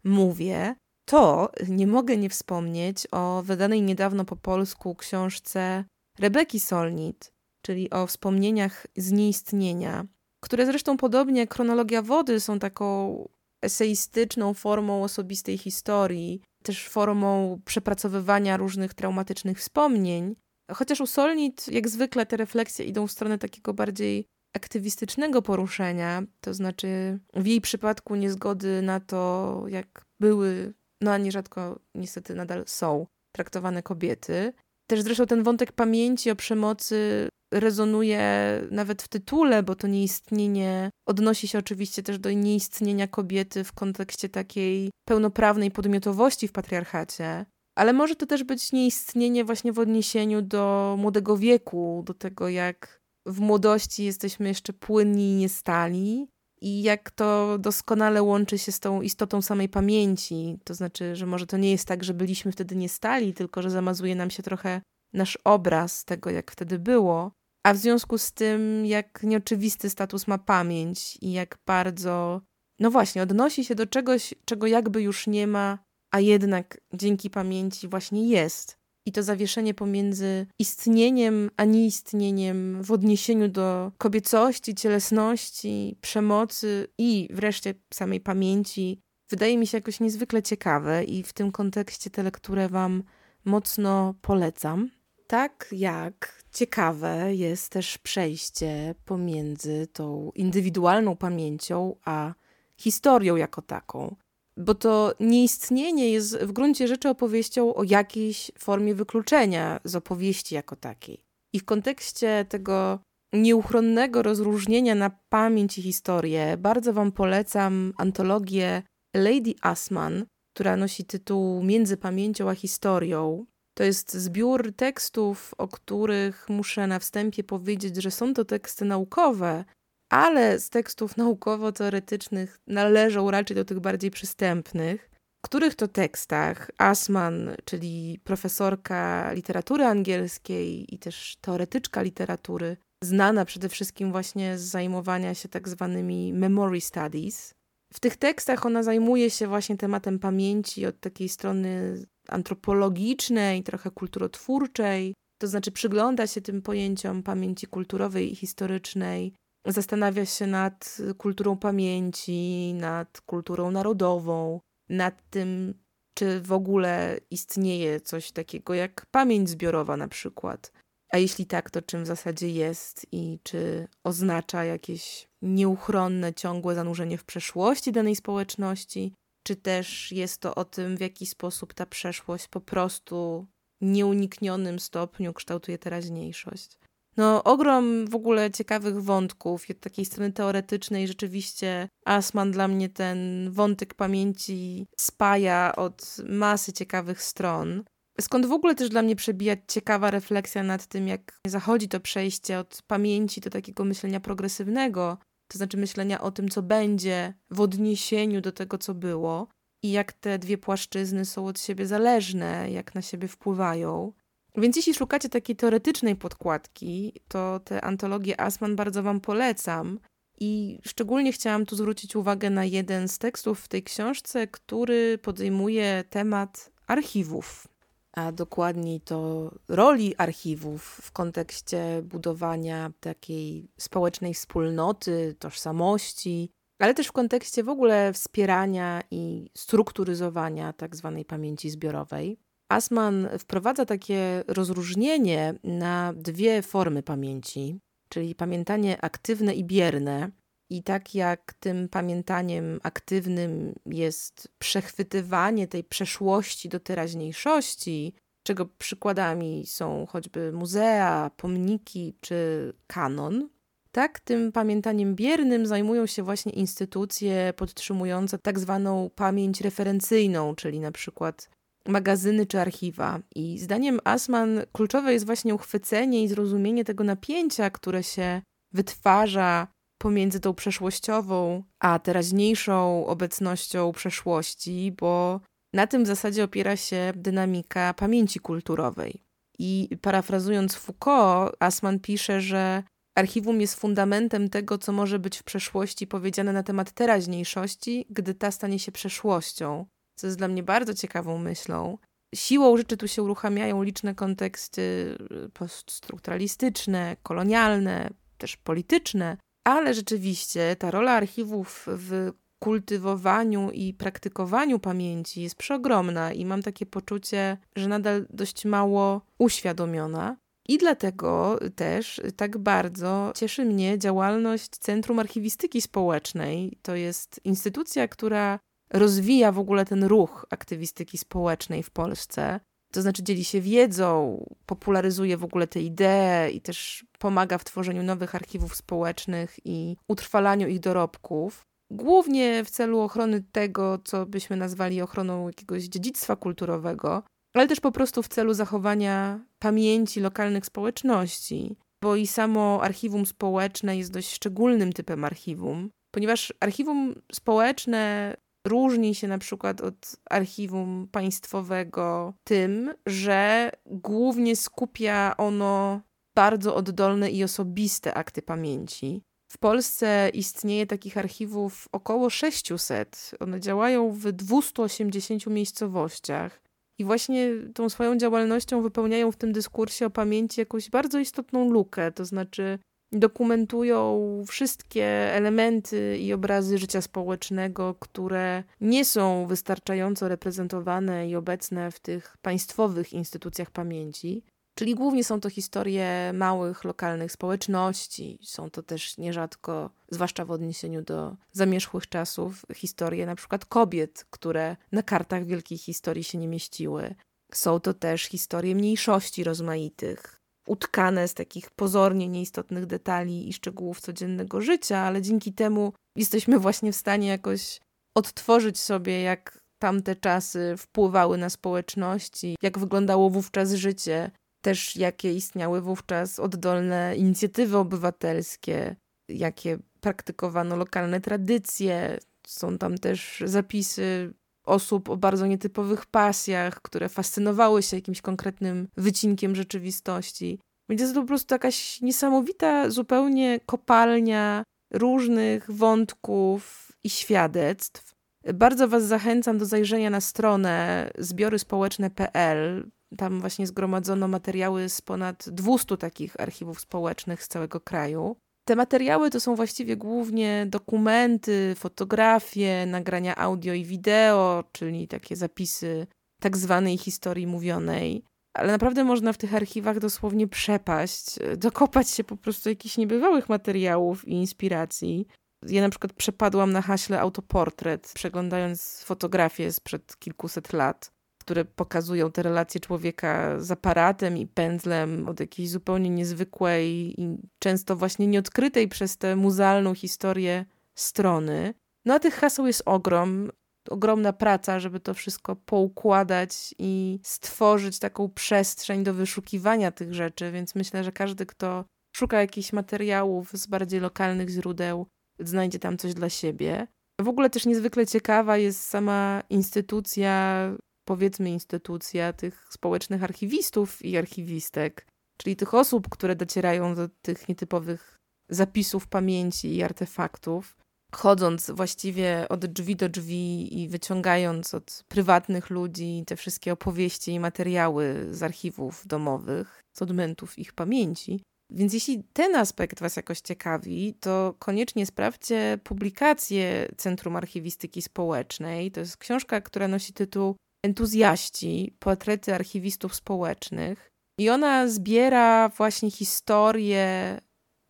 mówię, 0.04 0.74
to 1.06 1.50
nie 1.68 1.86
mogę 1.86 2.16
nie 2.16 2.28
wspomnieć 2.28 3.06
o 3.10 3.42
wydanej 3.42 3.82
niedawno 3.82 4.24
po 4.24 4.36
polsku 4.36 4.94
książce 4.94 5.84
Rebeki 6.18 6.60
Solnit, 6.60 7.32
czyli 7.62 7.90
o 7.90 8.06
wspomnieniach 8.06 8.86
z 8.96 9.12
nieistnienia, 9.12 10.06
które 10.44 10.66
zresztą 10.66 10.96
podobnie 10.96 11.40
jak 11.40 11.54
chronologia 11.54 12.02
wody 12.02 12.40
są 12.40 12.58
taką 12.58 13.28
eseistyczną 13.62 14.54
formą 14.54 15.02
osobistej 15.04 15.58
historii, 15.58 16.42
też 16.62 16.88
formą 16.88 17.60
przepracowywania 17.64 18.56
różnych 18.56 18.94
traumatycznych 18.94 19.58
wspomnień. 19.58 20.36
Chociaż 20.72 21.00
u 21.00 21.06
Solnit, 21.06 21.68
jak 21.68 21.88
zwykle, 21.88 22.26
te 22.26 22.36
refleksje 22.36 22.84
idą 22.84 23.06
w 23.06 23.12
stronę 23.12 23.38
takiego 23.38 23.74
bardziej 23.74 24.26
aktywistycznego 24.56 25.42
poruszenia, 25.42 26.22
to 26.40 26.54
znaczy 26.54 27.18
w 27.34 27.46
jej 27.46 27.60
przypadku 27.60 28.14
niezgody 28.16 28.82
na 28.82 29.00
to, 29.00 29.62
jak 29.68 30.02
były, 30.20 30.74
no 31.00 31.12
a 31.12 31.18
nierzadko 31.18 31.80
niestety 31.94 32.34
nadal 32.34 32.64
są 32.66 33.06
traktowane 33.32 33.82
kobiety. 33.82 34.52
Też 34.86 35.02
zresztą 35.02 35.26
ten 35.26 35.42
wątek 35.42 35.72
pamięci 35.72 36.30
o 36.30 36.36
przemocy 36.36 37.28
rezonuje 37.52 38.22
nawet 38.70 39.02
w 39.02 39.08
tytule, 39.08 39.62
bo 39.62 39.74
to 39.74 39.86
nieistnienie 39.86 40.90
odnosi 41.06 41.48
się 41.48 41.58
oczywiście 41.58 42.02
też 42.02 42.18
do 42.18 42.32
nieistnienia 42.32 43.08
kobiety 43.08 43.64
w 43.64 43.72
kontekście 43.72 44.28
takiej 44.28 44.90
pełnoprawnej 45.08 45.70
podmiotowości 45.70 46.48
w 46.48 46.52
patriarchacie. 46.52 47.46
Ale 47.76 47.92
może 47.92 48.16
to 48.16 48.26
też 48.26 48.44
być 48.44 48.72
nieistnienie 48.72 49.44
właśnie 49.44 49.72
w 49.72 49.78
odniesieniu 49.78 50.42
do 50.42 50.94
młodego 50.98 51.36
wieku, 51.36 52.02
do 52.06 52.14
tego, 52.14 52.48
jak 52.48 53.00
w 53.26 53.40
młodości 53.40 54.04
jesteśmy 54.04 54.48
jeszcze 54.48 54.72
płynni 54.72 55.30
i 55.30 55.34
niestali, 55.34 56.28
i 56.66 56.82
jak 56.82 57.10
to 57.10 57.58
doskonale 57.58 58.22
łączy 58.22 58.58
się 58.58 58.72
z 58.72 58.80
tą 58.80 59.02
istotą 59.02 59.42
samej 59.42 59.68
pamięci. 59.68 60.58
To 60.64 60.74
znaczy, 60.74 61.16
że 61.16 61.26
może 61.26 61.46
to 61.46 61.56
nie 61.56 61.70
jest 61.70 61.88
tak, 61.88 62.04
że 62.04 62.14
byliśmy 62.14 62.52
wtedy 62.52 62.76
nie 62.76 62.88
stali, 62.88 63.34
tylko 63.34 63.62
że 63.62 63.70
zamazuje 63.70 64.14
nam 64.14 64.30
się 64.30 64.42
trochę 64.42 64.80
nasz 65.12 65.38
obraz 65.44 66.04
tego, 66.04 66.30
jak 66.30 66.50
wtedy 66.50 66.78
było. 66.78 67.32
A 67.66 67.74
w 67.74 67.76
związku 67.76 68.18
z 68.18 68.32
tym, 68.32 68.86
jak 68.86 69.22
nieoczywisty 69.22 69.90
status 69.90 70.26
ma 70.26 70.38
pamięć 70.38 71.18
i 71.20 71.32
jak 71.32 71.58
bardzo, 71.66 72.40
no 72.80 72.90
właśnie, 72.90 73.22
odnosi 73.22 73.64
się 73.64 73.74
do 73.74 73.86
czegoś, 73.86 74.34
czego 74.44 74.66
jakby 74.66 75.02
już 75.02 75.26
nie 75.26 75.46
ma, 75.46 75.78
a 76.14 76.20
jednak 76.20 76.78
dzięki 76.94 77.30
pamięci 77.30 77.88
właśnie 77.88 78.28
jest. 78.28 78.76
I 79.06 79.12
to 79.12 79.22
zawieszenie 79.22 79.74
pomiędzy 79.74 80.46
istnieniem 80.58 81.50
a 81.56 81.64
nieistnieniem 81.64 82.82
w 82.82 82.92
odniesieniu 82.92 83.48
do 83.48 83.92
kobiecości, 83.98 84.74
cielesności, 84.74 85.98
przemocy 86.00 86.88
i 86.98 87.28
wreszcie 87.32 87.74
samej 87.94 88.20
pamięci 88.20 89.00
wydaje 89.28 89.58
mi 89.58 89.66
się 89.66 89.78
jakoś 89.78 90.00
niezwykle 90.00 90.42
ciekawe 90.42 91.04
i 91.04 91.22
w 91.22 91.32
tym 91.32 91.52
kontekście 91.52 92.10
tę 92.10 92.22
lekturę 92.22 92.68
Wam 92.68 93.02
mocno 93.44 94.14
polecam. 94.22 94.90
Tak 95.26 95.68
jak 95.72 96.42
ciekawe 96.52 97.34
jest 97.34 97.72
też 97.72 97.98
przejście 97.98 98.94
pomiędzy 99.04 99.86
tą 99.92 100.30
indywidualną 100.34 101.16
pamięcią 101.16 101.96
a 102.04 102.34
historią 102.76 103.36
jako 103.36 103.62
taką 103.62 104.16
bo 104.56 104.74
to 104.74 105.14
nieistnienie 105.20 106.10
jest 106.10 106.38
w 106.38 106.52
gruncie 106.52 106.88
rzeczy 106.88 107.08
opowieścią 107.08 107.74
o 107.74 107.84
jakiejś 107.84 108.50
formie 108.58 108.94
wykluczenia 108.94 109.80
z 109.84 109.96
opowieści 109.96 110.54
jako 110.54 110.76
takiej. 110.76 111.24
I 111.52 111.60
w 111.60 111.64
kontekście 111.64 112.46
tego 112.48 112.98
nieuchronnego 113.32 114.22
rozróżnienia 114.22 114.94
na 114.94 115.10
pamięć 115.28 115.78
i 115.78 115.82
historię, 115.82 116.56
bardzo 116.58 116.92
Wam 116.92 117.12
polecam 117.12 117.92
antologię 117.96 118.82
Lady 119.16 119.54
Asman, 119.62 120.24
która 120.54 120.76
nosi 120.76 121.04
tytuł 121.04 121.62
Między 121.62 121.96
pamięcią 121.96 122.50
a 122.50 122.54
historią. 122.54 123.46
To 123.74 123.84
jest 123.84 124.14
zbiór 124.14 124.72
tekstów, 124.76 125.54
o 125.58 125.68
których 125.68 126.48
muszę 126.48 126.86
na 126.86 126.98
wstępie 126.98 127.44
powiedzieć, 127.44 127.96
że 127.96 128.10
są 128.10 128.34
to 128.34 128.44
teksty 128.44 128.84
naukowe, 128.84 129.64
ale 130.10 130.60
z 130.60 130.70
tekstów 130.70 131.16
naukowo-teoretycznych 131.16 132.60
należą 132.66 133.30
raczej 133.30 133.54
do 133.56 133.64
tych 133.64 133.80
bardziej 133.80 134.10
przystępnych, 134.10 135.10
w 135.46 135.48
których 135.48 135.74
to 135.74 135.88
tekstach 135.88 136.70
Asman, 136.78 137.54
czyli 137.64 138.20
profesorka 138.24 139.32
literatury 139.32 139.84
angielskiej 139.84 140.94
i 140.94 140.98
też 140.98 141.36
teoretyczka 141.40 142.02
literatury, 142.02 142.76
znana 143.04 143.44
przede 143.44 143.68
wszystkim 143.68 144.12
właśnie 144.12 144.58
z 144.58 144.62
zajmowania 144.62 145.34
się 145.34 145.48
tak 145.48 145.68
zwanymi 145.68 146.32
memory 146.32 146.80
studies. 146.80 147.54
W 147.92 148.00
tych 148.00 148.16
tekstach 148.16 148.66
ona 148.66 148.82
zajmuje 148.82 149.30
się 149.30 149.46
właśnie 149.46 149.76
tematem 149.76 150.18
pamięci 150.18 150.86
od 150.86 151.00
takiej 151.00 151.28
strony 151.28 152.02
antropologicznej, 152.28 153.62
trochę 153.62 153.90
kulturotwórczej, 153.90 155.14
to 155.38 155.46
znaczy 155.46 155.72
przygląda 155.72 156.26
się 156.26 156.40
tym 156.40 156.62
pojęciom 156.62 157.22
pamięci 157.22 157.66
kulturowej 157.66 158.32
i 158.32 158.36
historycznej 158.36 159.32
zastanawia 159.66 160.26
się 160.26 160.46
nad 160.46 160.98
kulturą 161.18 161.56
pamięci, 161.56 162.74
nad 162.74 163.20
kulturą 163.20 163.70
narodową, 163.70 164.60
nad 164.88 165.30
tym, 165.30 165.74
czy 166.14 166.40
w 166.40 166.52
ogóle 166.52 167.20
istnieje 167.30 168.00
coś 168.00 168.32
takiego 168.32 168.74
jak 168.74 169.06
pamięć 169.10 169.48
zbiorowa 169.50 169.96
na 169.96 170.08
przykład. 170.08 170.72
A 171.12 171.18
jeśli 171.18 171.46
tak, 171.46 171.70
to 171.70 171.82
czym 171.82 172.04
w 172.04 172.06
zasadzie 172.06 172.50
jest 172.50 173.06
i 173.12 173.38
czy 173.42 173.88
oznacza 174.04 174.64
jakieś 174.64 175.28
nieuchronne, 175.42 176.34
ciągłe 176.34 176.74
zanurzenie 176.74 177.18
w 177.18 177.24
przeszłości 177.24 177.92
danej 177.92 178.16
społeczności, 178.16 179.12
czy 179.46 179.56
też 179.56 180.12
jest 180.12 180.40
to 180.40 180.54
o 180.54 180.64
tym, 180.64 180.96
w 180.96 181.00
jaki 181.00 181.26
sposób 181.26 181.74
ta 181.74 181.86
przeszłość 181.86 182.48
po 182.48 182.60
prostu 182.60 183.46
nieuniknionym 183.80 184.80
stopniu 184.80 185.32
kształtuje 185.32 185.78
teraźniejszość. 185.78 186.78
No, 187.16 187.44
ogrom 187.44 188.06
w 188.06 188.14
ogóle 188.14 188.50
ciekawych 188.50 189.02
wątków. 189.02 189.66
Takiej 189.80 190.04
strony 190.04 190.32
teoretycznej 190.32 191.08
rzeczywiście 191.08 191.88
Asman 192.04 192.50
dla 192.50 192.68
mnie 192.68 192.88
ten 192.88 193.50
wątek 193.50 193.94
pamięci 193.94 194.86
spaja 194.96 195.72
od 195.76 196.16
masy 196.28 196.72
ciekawych 196.72 197.22
stron. 197.22 197.84
Skąd 198.20 198.46
w 198.46 198.52
ogóle 198.52 198.74
też 198.74 198.88
dla 198.88 199.02
mnie 199.02 199.16
przebija 199.16 199.56
ciekawa 199.68 200.10
refleksja 200.10 200.62
nad 200.62 200.86
tym, 200.86 201.08
jak 201.08 201.40
zachodzi 201.46 201.88
to 201.88 202.00
przejście 202.00 202.58
od 202.58 202.82
pamięci 202.86 203.40
do 203.40 203.50
takiego 203.50 203.84
myślenia 203.84 204.20
progresywnego, 204.20 205.18
to 205.48 205.58
znaczy 205.58 205.76
myślenia 205.76 206.20
o 206.20 206.30
tym, 206.30 206.48
co 206.48 206.62
będzie 206.62 207.34
w 207.50 207.60
odniesieniu 207.60 208.40
do 208.40 208.52
tego, 208.52 208.78
co 208.78 208.94
było, 208.94 209.48
i 209.82 209.90
jak 209.90 210.12
te 210.12 210.38
dwie 210.38 210.58
płaszczyzny 210.58 211.24
są 211.24 211.46
od 211.46 211.60
siebie 211.60 211.86
zależne, 211.86 212.70
jak 212.70 212.94
na 212.94 213.02
siebie 213.02 213.28
wpływają. 213.28 214.12
Więc 214.56 214.76
jeśli 214.76 214.94
szukacie 214.94 215.28
takiej 215.28 215.56
teoretycznej 215.56 216.16
podkładki, 216.16 217.12
to 217.28 217.60
tę 217.64 217.84
antologię 217.84 218.40
Asman 218.40 218.76
bardzo 218.76 219.02
Wam 219.02 219.20
polecam. 219.20 220.00
I 220.40 220.78
szczególnie 220.84 221.32
chciałam 221.32 221.66
tu 221.66 221.76
zwrócić 221.76 222.16
uwagę 222.16 222.50
na 222.50 222.64
jeden 222.64 223.08
z 223.08 223.18
tekstów 223.18 223.60
w 223.60 223.68
tej 223.68 223.82
książce, 223.82 224.46
który 224.46 225.18
podejmuje 225.18 226.04
temat 226.10 226.72
archiwów, 226.86 227.68
a 228.12 228.32
dokładniej 228.32 229.00
to 229.00 229.50
roli 229.68 230.16
archiwów 230.16 230.82
w 230.82 231.12
kontekście 231.12 232.02
budowania 232.02 232.92
takiej 233.00 233.68
społecznej 233.76 234.34
wspólnoty, 234.34 235.36
tożsamości, 235.38 236.50
ale 236.78 236.94
też 236.94 237.06
w 237.06 237.12
kontekście 237.12 237.62
w 237.62 237.68
ogóle 237.68 238.12
wspierania 238.12 239.02
i 239.10 239.50
strukturyzowania 239.54 240.72
tak 240.72 240.96
zwanej 240.96 241.24
pamięci 241.24 241.70
zbiorowej. 241.70 242.38
Asman 242.68 243.28
wprowadza 243.38 243.84
takie 243.84 244.44
rozróżnienie 244.48 245.54
na 245.64 246.12
dwie 246.16 246.62
formy 246.62 247.02
pamięci, 247.02 247.78
czyli 248.08 248.34
pamiętanie 248.34 249.00
aktywne 249.04 249.54
i 249.54 249.64
bierne. 249.64 250.30
I 250.70 250.82
tak 250.82 251.14
jak 251.14 251.54
tym 251.60 251.88
pamiętaniem 251.88 252.80
aktywnym 252.82 253.74
jest 253.86 254.48
przechwytywanie 254.58 255.68
tej 255.68 255.84
przeszłości 255.84 256.68
do 256.68 256.80
teraźniejszości, 256.80 258.14
czego 258.42 258.66
przykładami 258.66 259.66
są 259.66 260.06
choćby 260.06 260.52
muzea, 260.52 261.30
pomniki 261.36 262.16
czy 262.20 262.72
kanon, 262.86 263.48
tak 263.92 264.20
tym 264.20 264.52
pamiętaniem 264.52 265.14
biernym 265.14 265.66
zajmują 265.66 266.06
się 266.06 266.22
właśnie 266.22 266.52
instytucje 266.52 267.52
podtrzymujące 267.56 268.38
tak 268.38 268.58
zwaną 268.58 269.10
pamięć 269.14 269.60
referencyjną, 269.60 270.54
czyli 270.54 270.80
na 270.80 270.92
przykład 270.92 271.48
magazyny 271.88 272.46
czy 272.46 272.60
archiwa. 272.60 273.20
I 273.34 273.58
zdaniem 273.58 274.00
Asman 274.04 274.62
kluczowe 274.72 275.12
jest 275.12 275.26
właśnie 275.26 275.54
uchwycenie 275.54 276.22
i 276.22 276.28
zrozumienie 276.28 276.84
tego 276.84 277.04
napięcia, 277.04 277.70
które 277.70 278.02
się 278.02 278.42
wytwarza 278.72 279.68
pomiędzy 279.98 280.40
tą 280.40 280.54
przeszłościową 280.54 281.62
a 281.80 281.98
teraźniejszą 281.98 283.06
obecnością 283.06 283.92
przeszłości, 283.92 284.92
bo 284.98 285.40
na 285.74 285.86
tym 285.86 286.06
zasadzie 286.06 286.44
opiera 286.44 286.76
się 286.76 287.12
dynamika 287.16 287.94
pamięci 287.94 288.40
kulturowej. 288.40 289.22
I 289.58 289.88
parafrazując 290.00 290.74
Foucault, 290.74 291.56
Asman 291.60 292.00
pisze, 292.00 292.40
że 292.40 292.82
archiwum 293.14 293.60
jest 293.60 293.80
fundamentem 293.80 294.48
tego, 294.48 294.78
co 294.78 294.92
może 294.92 295.18
być 295.18 295.38
w 295.38 295.42
przeszłości 295.42 296.06
powiedziane 296.06 296.52
na 296.52 296.62
temat 296.62 296.92
teraźniejszości, 296.92 298.06
gdy 298.10 298.34
ta 298.34 298.50
stanie 298.50 298.78
się 298.78 298.92
przeszłością 298.92 299.86
co 300.16 300.26
jest 300.26 300.38
dla 300.38 300.48
mnie 300.48 300.62
bardzo 300.62 300.94
ciekawą 300.94 301.38
myślą. 301.38 301.98
Siłą 302.34 302.76
rzeczy 302.76 302.96
tu 302.96 303.08
się 303.08 303.22
uruchamiają 303.22 303.82
liczne 303.82 304.14
konteksty 304.14 305.16
y, 305.46 305.48
poststrukturalistyczne, 305.48 307.16
kolonialne, 307.22 308.10
też 308.38 308.56
polityczne, 308.56 309.36
ale 309.64 309.94
rzeczywiście 309.94 310.76
ta 310.78 310.90
rola 310.90 311.12
archiwów 311.12 311.86
w 311.88 312.32
kultywowaniu 312.58 313.70
i 313.70 313.94
praktykowaniu 313.94 314.78
pamięci 314.78 315.42
jest 315.42 315.54
przeogromna 315.54 316.32
i 316.32 316.44
mam 316.44 316.62
takie 316.62 316.86
poczucie, 316.86 317.58
że 317.76 317.88
nadal 317.88 318.26
dość 318.30 318.64
mało 318.64 319.20
uświadomiona. 319.38 320.36
I 320.68 320.78
dlatego 320.78 321.58
też 321.76 322.20
tak 322.36 322.58
bardzo 322.58 323.32
cieszy 323.36 323.64
mnie 323.64 323.98
działalność 323.98 324.70
Centrum 324.70 325.18
Archiwistyki 325.18 325.80
Społecznej. 325.80 326.78
To 326.82 326.94
jest 326.94 327.40
instytucja, 327.44 328.08
która 328.08 328.58
rozwija 328.92 329.52
w 329.52 329.58
ogóle 329.58 329.84
ten 329.84 330.04
ruch 330.04 330.46
aktywistyki 330.50 331.18
społecznej 331.18 331.82
w 331.82 331.90
Polsce. 331.90 332.60
To 332.92 333.02
znaczy 333.02 333.22
dzieli 333.22 333.44
się 333.44 333.60
wiedzą, 333.60 334.44
popularyzuje 334.66 335.36
w 335.36 335.44
ogóle 335.44 335.66
te 335.66 335.80
idee 335.80 336.56
i 336.56 336.60
też 336.60 337.04
pomaga 337.18 337.58
w 337.58 337.64
tworzeniu 337.64 338.02
nowych 338.02 338.34
archiwów 338.34 338.76
społecznych 338.76 339.56
i 339.64 339.96
utrwalaniu 340.08 340.68
ich 340.68 340.80
dorobków. 340.80 341.62
Głównie 341.90 342.64
w 342.64 342.70
celu 342.70 343.00
ochrony 343.00 343.44
tego, 343.52 343.98
co 344.04 344.26
byśmy 344.26 344.56
nazwali 344.56 345.02
ochroną 345.02 345.46
jakiegoś 345.46 345.84
dziedzictwa 345.84 346.36
kulturowego, 346.36 347.22
ale 347.56 347.68
też 347.68 347.80
po 347.80 347.92
prostu 347.92 348.22
w 348.22 348.28
celu 348.28 348.54
zachowania 348.54 349.40
pamięci 349.58 350.20
lokalnych 350.20 350.66
społeczności, 350.66 351.76
bo 352.02 352.16
i 352.16 352.26
samo 352.26 352.82
archiwum 352.82 353.26
społeczne 353.26 353.96
jest 353.96 354.12
dość 354.12 354.32
szczególnym 354.32 354.92
typem 354.92 355.24
archiwum, 355.24 355.90
ponieważ 356.14 356.54
archiwum 356.60 357.14
społeczne 357.32 358.34
różni 358.66 359.14
się 359.14 359.28
na 359.28 359.38
przykład 359.38 359.80
od 359.80 360.16
archiwum 360.30 361.08
państwowego 361.12 362.34
tym, 362.44 362.94
że 363.06 363.70
głównie 363.86 364.56
skupia 364.56 365.34
ono 365.36 366.00
bardzo 366.36 366.74
oddolne 366.74 367.30
i 367.30 367.44
osobiste 367.44 368.14
akty 368.14 368.42
pamięci. 368.42 369.22
W 369.52 369.58
Polsce 369.58 370.30
istnieje 370.34 370.86
takich 370.86 371.18
archiwów 371.18 371.88
około 371.92 372.30
600. 372.30 373.30
One 373.40 373.60
działają 373.60 374.12
w 374.12 374.32
280 374.32 375.46
miejscowościach. 375.46 376.62
I 376.98 377.04
właśnie 377.04 377.50
tą 377.74 377.88
swoją 377.88 378.16
działalnością 378.16 378.82
wypełniają 378.82 379.32
w 379.32 379.36
tym 379.36 379.52
dyskursie 379.52 380.06
o 380.06 380.10
pamięci 380.10 380.60
jakąś 380.60 380.90
bardzo 380.90 381.18
istotną 381.18 381.70
lukę, 381.70 382.12
to 382.12 382.24
znaczy 382.24 382.78
dokumentują 383.18 384.20
wszystkie 384.48 385.04
elementy 385.32 386.18
i 386.18 386.32
obrazy 386.32 386.78
życia 386.78 387.00
społecznego, 387.02 387.94
które 388.00 388.64
nie 388.80 389.04
są 389.04 389.46
wystarczająco 389.46 390.28
reprezentowane 390.28 391.28
i 391.28 391.36
obecne 391.36 391.90
w 391.90 392.00
tych 392.00 392.36
państwowych 392.42 393.12
instytucjach 393.12 393.70
pamięci. 393.70 394.42
Czyli 394.78 394.94
głównie 394.94 395.24
są 395.24 395.40
to 395.40 395.50
historie 395.50 396.32
małych, 396.34 396.84
lokalnych 396.84 397.32
społeczności. 397.32 398.38
Są 398.42 398.70
to 398.70 398.82
też 398.82 399.18
nierzadko, 399.18 399.90
zwłaszcza 400.10 400.44
w 400.44 400.50
odniesieniu 400.50 401.02
do 401.02 401.36
zamierzchłych 401.52 402.08
czasów, 402.08 402.66
historie 402.74 403.26
na 403.26 403.34
przykład 403.34 403.64
kobiet, 403.64 404.26
które 404.30 404.76
na 404.92 405.02
kartach 405.02 405.46
wielkiej 405.46 405.78
historii 405.78 406.24
się 406.24 406.38
nie 406.38 406.48
mieściły. 406.48 407.14
Są 407.52 407.80
to 407.80 407.94
też 407.94 408.22
historie 408.22 408.74
mniejszości 408.74 409.44
rozmaitych, 409.44 410.40
utkane 410.66 411.28
z 411.28 411.34
takich 411.34 411.70
pozornie 411.70 412.28
nieistotnych 412.28 412.86
detali 412.86 413.48
i 413.48 413.52
szczegółów 413.52 414.00
codziennego 414.00 414.60
życia, 414.60 414.98
ale 414.98 415.22
dzięki 415.22 415.52
temu 415.52 415.92
jesteśmy 416.16 416.58
właśnie 416.58 416.92
w 416.92 416.96
stanie 416.96 417.28
jakoś 417.28 417.80
odtworzyć 418.14 418.80
sobie, 418.80 419.22
jak 419.22 419.60
tamte 419.78 420.16
czasy 420.16 420.74
wpływały 420.78 421.38
na 421.38 421.50
społeczności, 421.50 422.56
jak 422.62 422.78
wyglądało 422.78 423.30
wówczas 423.30 423.72
życie, 423.72 424.30
też 424.60 424.96
jakie 424.96 425.32
istniały 425.34 425.80
wówczas 425.80 426.40
oddolne 426.40 427.16
inicjatywy 427.16 427.76
obywatelskie, 427.76 428.96
jakie 429.28 429.78
praktykowano 430.00 430.76
lokalne 430.76 431.20
tradycje. 431.20 432.18
Są 432.46 432.78
tam 432.78 432.98
też 432.98 433.42
zapisy 433.46 434.34
osób 434.66 435.10
o 435.10 435.16
bardzo 435.16 435.46
nietypowych 435.46 436.06
pasjach, 436.06 436.82
które 436.82 437.08
fascynowały 437.08 437.82
się 437.82 437.96
jakimś 437.96 438.20
konkretnym 438.20 438.88
wycinkiem 438.96 439.56
rzeczywistości. 439.56 440.58
Więc 440.88 441.14
to 441.14 441.20
po 441.20 441.26
prostu 441.26 441.54
jakaś 441.54 442.00
niesamowita 442.00 442.90
zupełnie 442.90 443.60
kopalnia 443.66 444.64
różnych 444.92 445.70
wątków 445.70 446.92
i 447.04 447.10
świadectw. 447.10 448.14
Bardzo 448.54 448.88
Was 448.88 449.04
zachęcam 449.04 449.58
do 449.58 449.66
zajrzenia 449.66 450.10
na 450.10 450.20
stronę 450.20 451.10
zbioryspołeczne.pl. 451.18 452.90
Tam 453.16 453.40
właśnie 453.40 453.66
zgromadzono 453.66 454.28
materiały 454.28 454.88
z 454.88 455.00
ponad 455.00 455.48
200 455.48 455.96
takich 455.96 456.40
archiwów 456.40 456.80
społecznych 456.80 457.42
z 457.42 457.48
całego 457.48 457.80
kraju. 457.80 458.36
Te 458.68 458.76
materiały 458.76 459.30
to 459.30 459.40
są 459.40 459.54
właściwie 459.54 459.96
głównie 459.96 460.66
dokumenty, 460.68 461.74
fotografie, 461.76 462.86
nagrania 462.86 463.36
audio 463.36 463.74
i 463.74 463.84
wideo, 463.84 464.64
czyli 464.72 465.08
takie 465.08 465.36
zapisy 465.36 466.06
tak 466.40 466.56
zwanej 466.56 466.98
historii 466.98 467.46
mówionej. 467.46 468.24
Ale 468.54 468.72
naprawdę 468.72 469.04
można 469.04 469.32
w 469.32 469.38
tych 469.38 469.54
archiwach 469.54 469.98
dosłownie 469.98 470.48
przepaść, 470.48 471.26
dokopać 471.56 472.10
się 472.10 472.24
po 472.24 472.36
prostu 472.36 472.68
jakichś 472.68 472.96
niebywałych 472.96 473.48
materiałów 473.48 474.28
i 474.28 474.32
inspiracji. 474.32 475.26
Ja 475.62 475.82
na 475.82 475.88
przykład 475.88 476.12
przepadłam 476.12 476.72
na 476.72 476.82
haśle 476.82 477.20
autoportret, 477.20 478.12
przeglądając 478.14 479.02
fotografie 479.04 479.72
sprzed 479.72 480.16
kilkuset 480.18 480.72
lat 480.72 481.15
które 481.46 481.64
pokazują 481.64 482.32
te 482.32 482.42
relacje 482.42 482.80
człowieka 482.80 483.60
z 483.60 483.70
aparatem 483.70 484.36
i 484.36 484.46
pędzlem 484.46 485.28
od 485.28 485.40
jakiejś 485.40 485.70
zupełnie 485.70 486.10
niezwykłej 486.10 487.20
i 487.20 487.38
często 487.58 487.96
właśnie 487.96 488.26
nieodkrytej 488.26 488.88
przez 488.88 489.16
tę 489.16 489.36
muzealną 489.36 489.94
historię 489.94 490.64
strony. 490.94 491.74
No 492.04 492.14
a 492.14 492.18
tych 492.18 492.34
haseł 492.34 492.66
jest 492.66 492.82
ogrom, 492.86 493.50
ogromna 493.90 494.32
praca, 494.32 494.80
żeby 494.80 495.00
to 495.00 495.14
wszystko 495.14 495.56
poukładać 495.56 496.74
i 496.78 497.20
stworzyć 497.22 497.98
taką 497.98 498.30
przestrzeń 498.30 499.04
do 499.04 499.14
wyszukiwania 499.14 499.90
tych 499.90 500.14
rzeczy, 500.14 500.52
więc 500.52 500.74
myślę, 500.74 501.04
że 501.04 501.12
każdy, 501.12 501.46
kto 501.46 501.84
szuka 502.16 502.40
jakichś 502.40 502.72
materiałów 502.72 503.52
z 503.52 503.66
bardziej 503.66 504.00
lokalnych 504.00 504.48
źródeł, 504.48 505.06
znajdzie 505.38 505.78
tam 505.78 505.98
coś 505.98 506.14
dla 506.14 506.28
siebie. 506.28 506.86
W 507.20 507.28
ogóle 507.28 507.50
też 507.50 507.66
niezwykle 507.66 508.06
ciekawa 508.06 508.56
jest 508.56 508.84
sama 508.84 509.42
instytucja 509.50 510.70
powiedzmy 511.06 511.50
instytucja 511.50 512.32
tych 512.32 512.66
społecznych 512.70 513.22
archiwistów 513.22 514.04
i 514.04 514.16
archiwistek, 514.16 515.06
czyli 515.36 515.56
tych 515.56 515.74
osób, 515.74 516.08
które 516.08 516.36
docierają 516.36 516.94
do 516.94 517.08
tych 517.22 517.48
nietypowych 517.48 518.16
zapisów 518.50 519.06
pamięci 519.06 519.76
i 519.76 519.82
artefaktów, 519.82 520.76
chodząc 521.14 521.70
właściwie 521.70 522.46
od 522.48 522.66
drzwi 522.66 522.96
do 522.96 523.08
drzwi 523.08 523.82
i 523.82 523.88
wyciągając 523.88 524.74
od 524.74 525.04
prywatnych 525.08 525.70
ludzi 525.70 526.24
te 526.26 526.36
wszystkie 526.36 526.72
opowieści 526.72 527.32
i 527.32 527.40
materiały 527.40 528.26
z 528.30 528.42
archiwów 528.42 529.06
domowych, 529.06 529.80
z 529.96 530.02
odmętów 530.02 530.58
ich 530.58 530.72
pamięci. 530.72 531.40
Więc 531.70 531.94
jeśli 531.94 532.24
ten 532.32 532.56
aspekt 532.56 533.00
Was 533.00 533.16
jakoś 533.16 533.40
ciekawi, 533.40 534.14
to 534.20 534.54
koniecznie 534.58 535.06
sprawdźcie 535.06 535.78
publikację 535.84 536.88
Centrum 536.96 537.36
Archiwistyki 537.36 538.02
Społecznej. 538.02 538.90
To 538.90 539.00
jest 539.00 539.16
książka, 539.16 539.60
która 539.60 539.88
nosi 539.88 540.12
tytuł 540.12 540.56
entuzjaści, 540.84 541.96
portrety 541.98 542.54
archiwistów 542.54 543.14
społecznych. 543.14 544.10
I 544.40 544.50
ona 544.50 544.88
zbiera 544.88 545.68
właśnie 545.68 546.10
historie, 546.10 547.38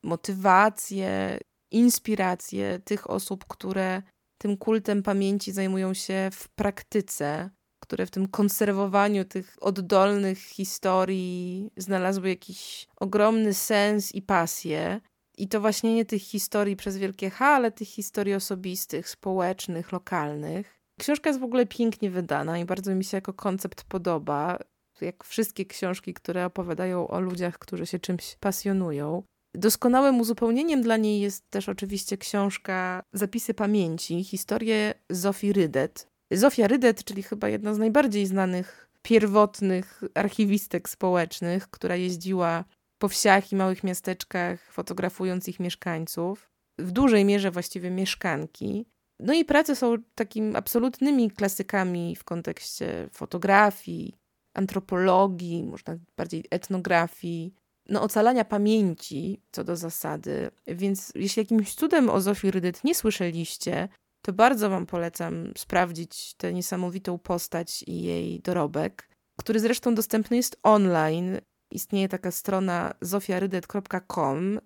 motywacje, 0.04 1.38
inspiracje 1.72 2.78
tych 2.84 3.10
osób, 3.10 3.44
które 3.48 4.02
tym 4.38 4.56
kultem 4.56 5.02
pamięci 5.02 5.52
zajmują 5.52 5.94
się 5.94 6.30
w 6.32 6.48
praktyce, 6.48 7.50
które 7.82 8.06
w 8.06 8.10
tym 8.10 8.28
konserwowaniu 8.28 9.24
tych 9.24 9.56
oddolnych 9.60 10.38
historii 10.38 11.70
znalazły 11.76 12.28
jakiś 12.28 12.86
ogromny 13.00 13.54
sens 13.54 14.14
i 14.14 14.22
pasję. 14.22 15.00
I 15.38 15.48
to 15.48 15.60
właśnie 15.60 15.94
nie 15.94 16.04
tych 16.04 16.22
historii 16.22 16.76
przez 16.76 16.96
wielkie 16.96 17.30
H, 17.30 17.46
ale 17.46 17.72
tych 17.72 17.88
historii 17.88 18.34
osobistych, 18.34 19.08
społecznych, 19.08 19.92
lokalnych. 19.92 20.75
Książka 21.00 21.30
jest 21.30 21.40
w 21.40 21.44
ogóle 21.44 21.66
pięknie 21.66 22.10
wydana 22.10 22.58
i 22.58 22.64
bardzo 22.64 22.94
mi 22.94 23.04
się 23.04 23.16
jako 23.16 23.32
koncept 23.32 23.84
podoba. 23.84 24.58
Jak 25.00 25.24
wszystkie 25.24 25.66
książki, 25.66 26.14
które 26.14 26.46
opowiadają 26.46 27.08
o 27.08 27.20
ludziach, 27.20 27.58
którzy 27.58 27.86
się 27.86 27.98
czymś 27.98 28.36
pasjonują. 28.40 29.22
Doskonałym 29.54 30.20
uzupełnieniem 30.20 30.82
dla 30.82 30.96
niej 30.96 31.20
jest 31.20 31.50
też 31.50 31.68
oczywiście 31.68 32.18
książka 32.18 33.02
Zapisy 33.12 33.54
pamięci, 33.54 34.24
historie 34.24 34.94
Zofii 35.10 35.52
Rydet. 35.52 36.08
Zofia 36.32 36.66
Rydet, 36.66 37.04
czyli 37.04 37.22
chyba 37.22 37.48
jedna 37.48 37.74
z 37.74 37.78
najbardziej 37.78 38.26
znanych 38.26 38.88
pierwotnych 39.02 40.02
archiwistek 40.14 40.88
społecznych, 40.88 41.68
która 41.70 41.96
jeździła 41.96 42.64
po 42.98 43.08
wsiach 43.08 43.52
i 43.52 43.56
małych 43.56 43.84
miasteczkach, 43.84 44.72
fotografując 44.72 45.48
ich 45.48 45.60
mieszkańców, 45.60 46.50
w 46.78 46.90
dużej 46.90 47.24
mierze 47.24 47.50
właściwie 47.50 47.90
mieszkanki. 47.90 48.86
No 49.20 49.34
i 49.34 49.44
prace 49.44 49.76
są 49.76 49.96
takimi 50.14 50.56
absolutnymi 50.56 51.30
klasykami 51.30 52.16
w 52.16 52.24
kontekście 52.24 53.08
fotografii, 53.12 54.14
antropologii, 54.54 55.64
można 55.64 55.96
bardziej 56.16 56.44
etnografii, 56.50 57.54
no, 57.88 58.02
ocalania 58.02 58.44
pamięci 58.44 59.40
co 59.52 59.64
do 59.64 59.76
zasady. 59.76 60.50
Więc 60.66 61.12
jeśli 61.14 61.40
jakimś 61.40 61.74
cudem 61.74 62.10
o 62.10 62.20
Zofii 62.20 62.50
Rydyt 62.50 62.84
nie 62.84 62.94
słyszeliście, 62.94 63.88
to 64.22 64.32
bardzo 64.32 64.70
Wam 64.70 64.86
polecam 64.86 65.52
sprawdzić 65.56 66.34
tę 66.34 66.52
niesamowitą 66.52 67.18
postać 67.18 67.84
i 67.86 68.02
jej 68.02 68.40
dorobek, 68.40 69.08
który 69.38 69.60
zresztą 69.60 69.94
dostępny 69.94 70.36
jest 70.36 70.60
online. 70.62 71.38
Istnieje 71.72 72.08
taka 72.08 72.30
strona 72.30 72.94
zofiarydet.com, 73.00 74.60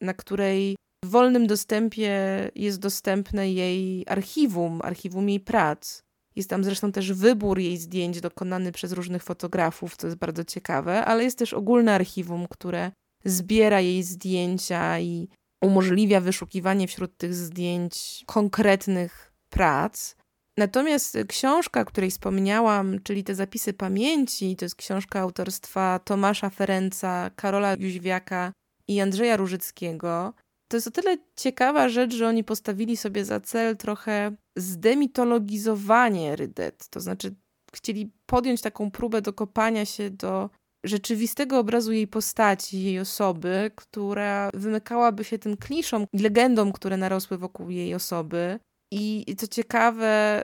na 0.00 0.14
której 0.14 0.76
w 1.04 1.08
wolnym 1.08 1.46
dostępie 1.46 2.10
jest 2.54 2.80
dostępne 2.80 3.52
jej 3.52 4.04
archiwum, 4.08 4.80
archiwum 4.82 5.28
jej 5.28 5.40
prac. 5.40 6.02
Jest 6.36 6.50
tam 6.50 6.64
zresztą 6.64 6.92
też 6.92 7.12
wybór 7.12 7.58
jej 7.58 7.76
zdjęć 7.76 8.20
dokonany 8.20 8.72
przez 8.72 8.92
różnych 8.92 9.22
fotografów, 9.22 9.96
co 9.96 10.06
jest 10.06 10.18
bardzo 10.18 10.44
ciekawe, 10.44 11.04
ale 11.04 11.24
jest 11.24 11.38
też 11.38 11.54
ogólne 11.54 11.94
archiwum, 11.94 12.46
które 12.48 12.92
zbiera 13.24 13.80
jej 13.80 14.02
zdjęcia 14.02 15.00
i 15.00 15.28
umożliwia 15.62 16.20
wyszukiwanie 16.20 16.88
wśród 16.88 17.16
tych 17.16 17.34
zdjęć 17.34 18.24
konkretnych 18.26 19.32
prac. 19.50 20.16
Natomiast 20.58 21.18
książka, 21.28 21.84
której 21.84 22.10
wspomniałam, 22.10 22.98
czyli 23.02 23.24
te 23.24 23.34
zapisy 23.34 23.72
pamięci, 23.72 24.56
to 24.56 24.64
jest 24.64 24.76
książka 24.76 25.20
autorstwa 25.20 25.98
Tomasza 26.04 26.50
Ferenca, 26.50 27.30
Karola 27.36 27.76
Jóźwiaka 27.78 28.52
i 28.88 29.00
Andrzeja 29.00 29.36
Różyckiego. 29.36 30.34
To 30.72 30.76
jest 30.76 30.88
o 30.88 30.90
tyle 30.90 31.16
ciekawa 31.36 31.88
rzecz, 31.88 32.14
że 32.14 32.28
oni 32.28 32.44
postawili 32.44 32.96
sobie 32.96 33.24
za 33.24 33.40
cel 33.40 33.76
trochę 33.76 34.36
zdemitologizowanie 34.56 36.36
Rydet. 36.36 36.88
To 36.88 37.00
znaczy, 37.00 37.34
chcieli 37.74 38.12
podjąć 38.26 38.60
taką 38.60 38.90
próbę 38.90 39.22
dokopania 39.22 39.84
się 39.84 40.10
do 40.10 40.50
rzeczywistego 40.84 41.58
obrazu 41.58 41.92
jej 41.92 42.08
postaci, 42.08 42.82
jej 42.82 43.00
osoby, 43.00 43.70
która 43.76 44.50
wymykałaby 44.54 45.24
się 45.24 45.38
tym 45.38 45.56
kliszom 45.56 46.06
i 46.12 46.18
legendom, 46.18 46.72
które 46.72 46.96
narosły 46.96 47.38
wokół 47.38 47.70
jej 47.70 47.94
osoby. 47.94 48.58
I 48.92 49.36
co 49.38 49.46
ciekawe, 49.46 50.42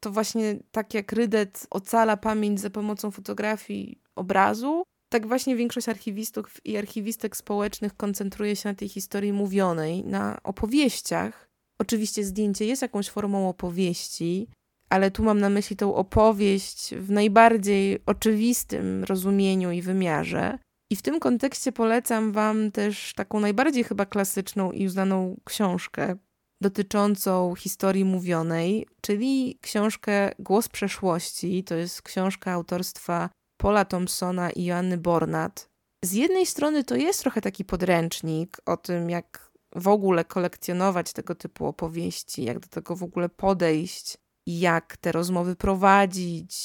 to 0.00 0.10
właśnie 0.10 0.56
tak 0.70 0.94
jak 0.94 1.12
Rydet 1.12 1.66
ocala 1.70 2.16
pamięć 2.16 2.60
za 2.60 2.70
pomocą 2.70 3.10
fotografii 3.10 4.00
obrazu, 4.16 4.82
tak 5.08 5.26
właśnie 5.26 5.56
większość 5.56 5.88
archiwistów 5.88 6.66
i 6.66 6.76
archiwistek 6.76 7.36
społecznych 7.36 7.96
koncentruje 7.96 8.56
się 8.56 8.68
na 8.68 8.74
tej 8.74 8.88
historii 8.88 9.32
mówionej, 9.32 10.04
na 10.04 10.38
opowieściach. 10.44 11.48
Oczywiście 11.80 12.24
zdjęcie 12.24 12.64
jest 12.64 12.82
jakąś 12.82 13.10
formą 13.10 13.48
opowieści, 13.48 14.48
ale 14.90 15.10
tu 15.10 15.22
mam 15.22 15.40
na 15.40 15.50
myśli 15.50 15.76
tą 15.76 15.94
opowieść 15.94 16.94
w 16.94 17.10
najbardziej 17.10 17.98
oczywistym 18.06 19.04
rozumieniu 19.04 19.70
i 19.70 19.82
wymiarze. 19.82 20.58
I 20.90 20.96
w 20.96 21.02
tym 21.02 21.20
kontekście 21.20 21.72
polecam 21.72 22.32
Wam 22.32 22.72
też 22.72 23.12
taką 23.16 23.40
najbardziej 23.40 23.84
chyba 23.84 24.06
klasyczną 24.06 24.72
i 24.72 24.86
uznaną 24.86 25.40
książkę 25.44 26.16
dotyczącą 26.60 27.54
historii 27.54 28.04
mówionej, 28.04 28.86
czyli 29.00 29.58
książkę 29.60 30.32
Głos 30.38 30.68
przeszłości. 30.68 31.64
To 31.64 31.74
jest 31.74 32.02
książka 32.02 32.52
autorstwa 32.52 33.30
Paula 33.58 33.84
Thompsona 33.84 34.50
i 34.50 34.64
Joanny 34.64 34.98
Bornat. 34.98 35.68
Z 36.04 36.12
jednej 36.12 36.46
strony 36.46 36.84
to 36.84 36.96
jest 36.96 37.20
trochę 37.20 37.40
taki 37.40 37.64
podręcznik 37.64 38.56
o 38.66 38.76
tym, 38.76 39.10
jak 39.10 39.52
w 39.74 39.88
ogóle 39.88 40.24
kolekcjonować 40.24 41.12
tego 41.12 41.34
typu 41.34 41.66
opowieści, 41.66 42.44
jak 42.44 42.58
do 42.60 42.68
tego 42.68 42.96
w 42.96 43.02
ogóle 43.02 43.28
podejść, 43.28 44.18
jak 44.46 44.96
te 44.96 45.12
rozmowy 45.12 45.56
prowadzić, 45.56 46.56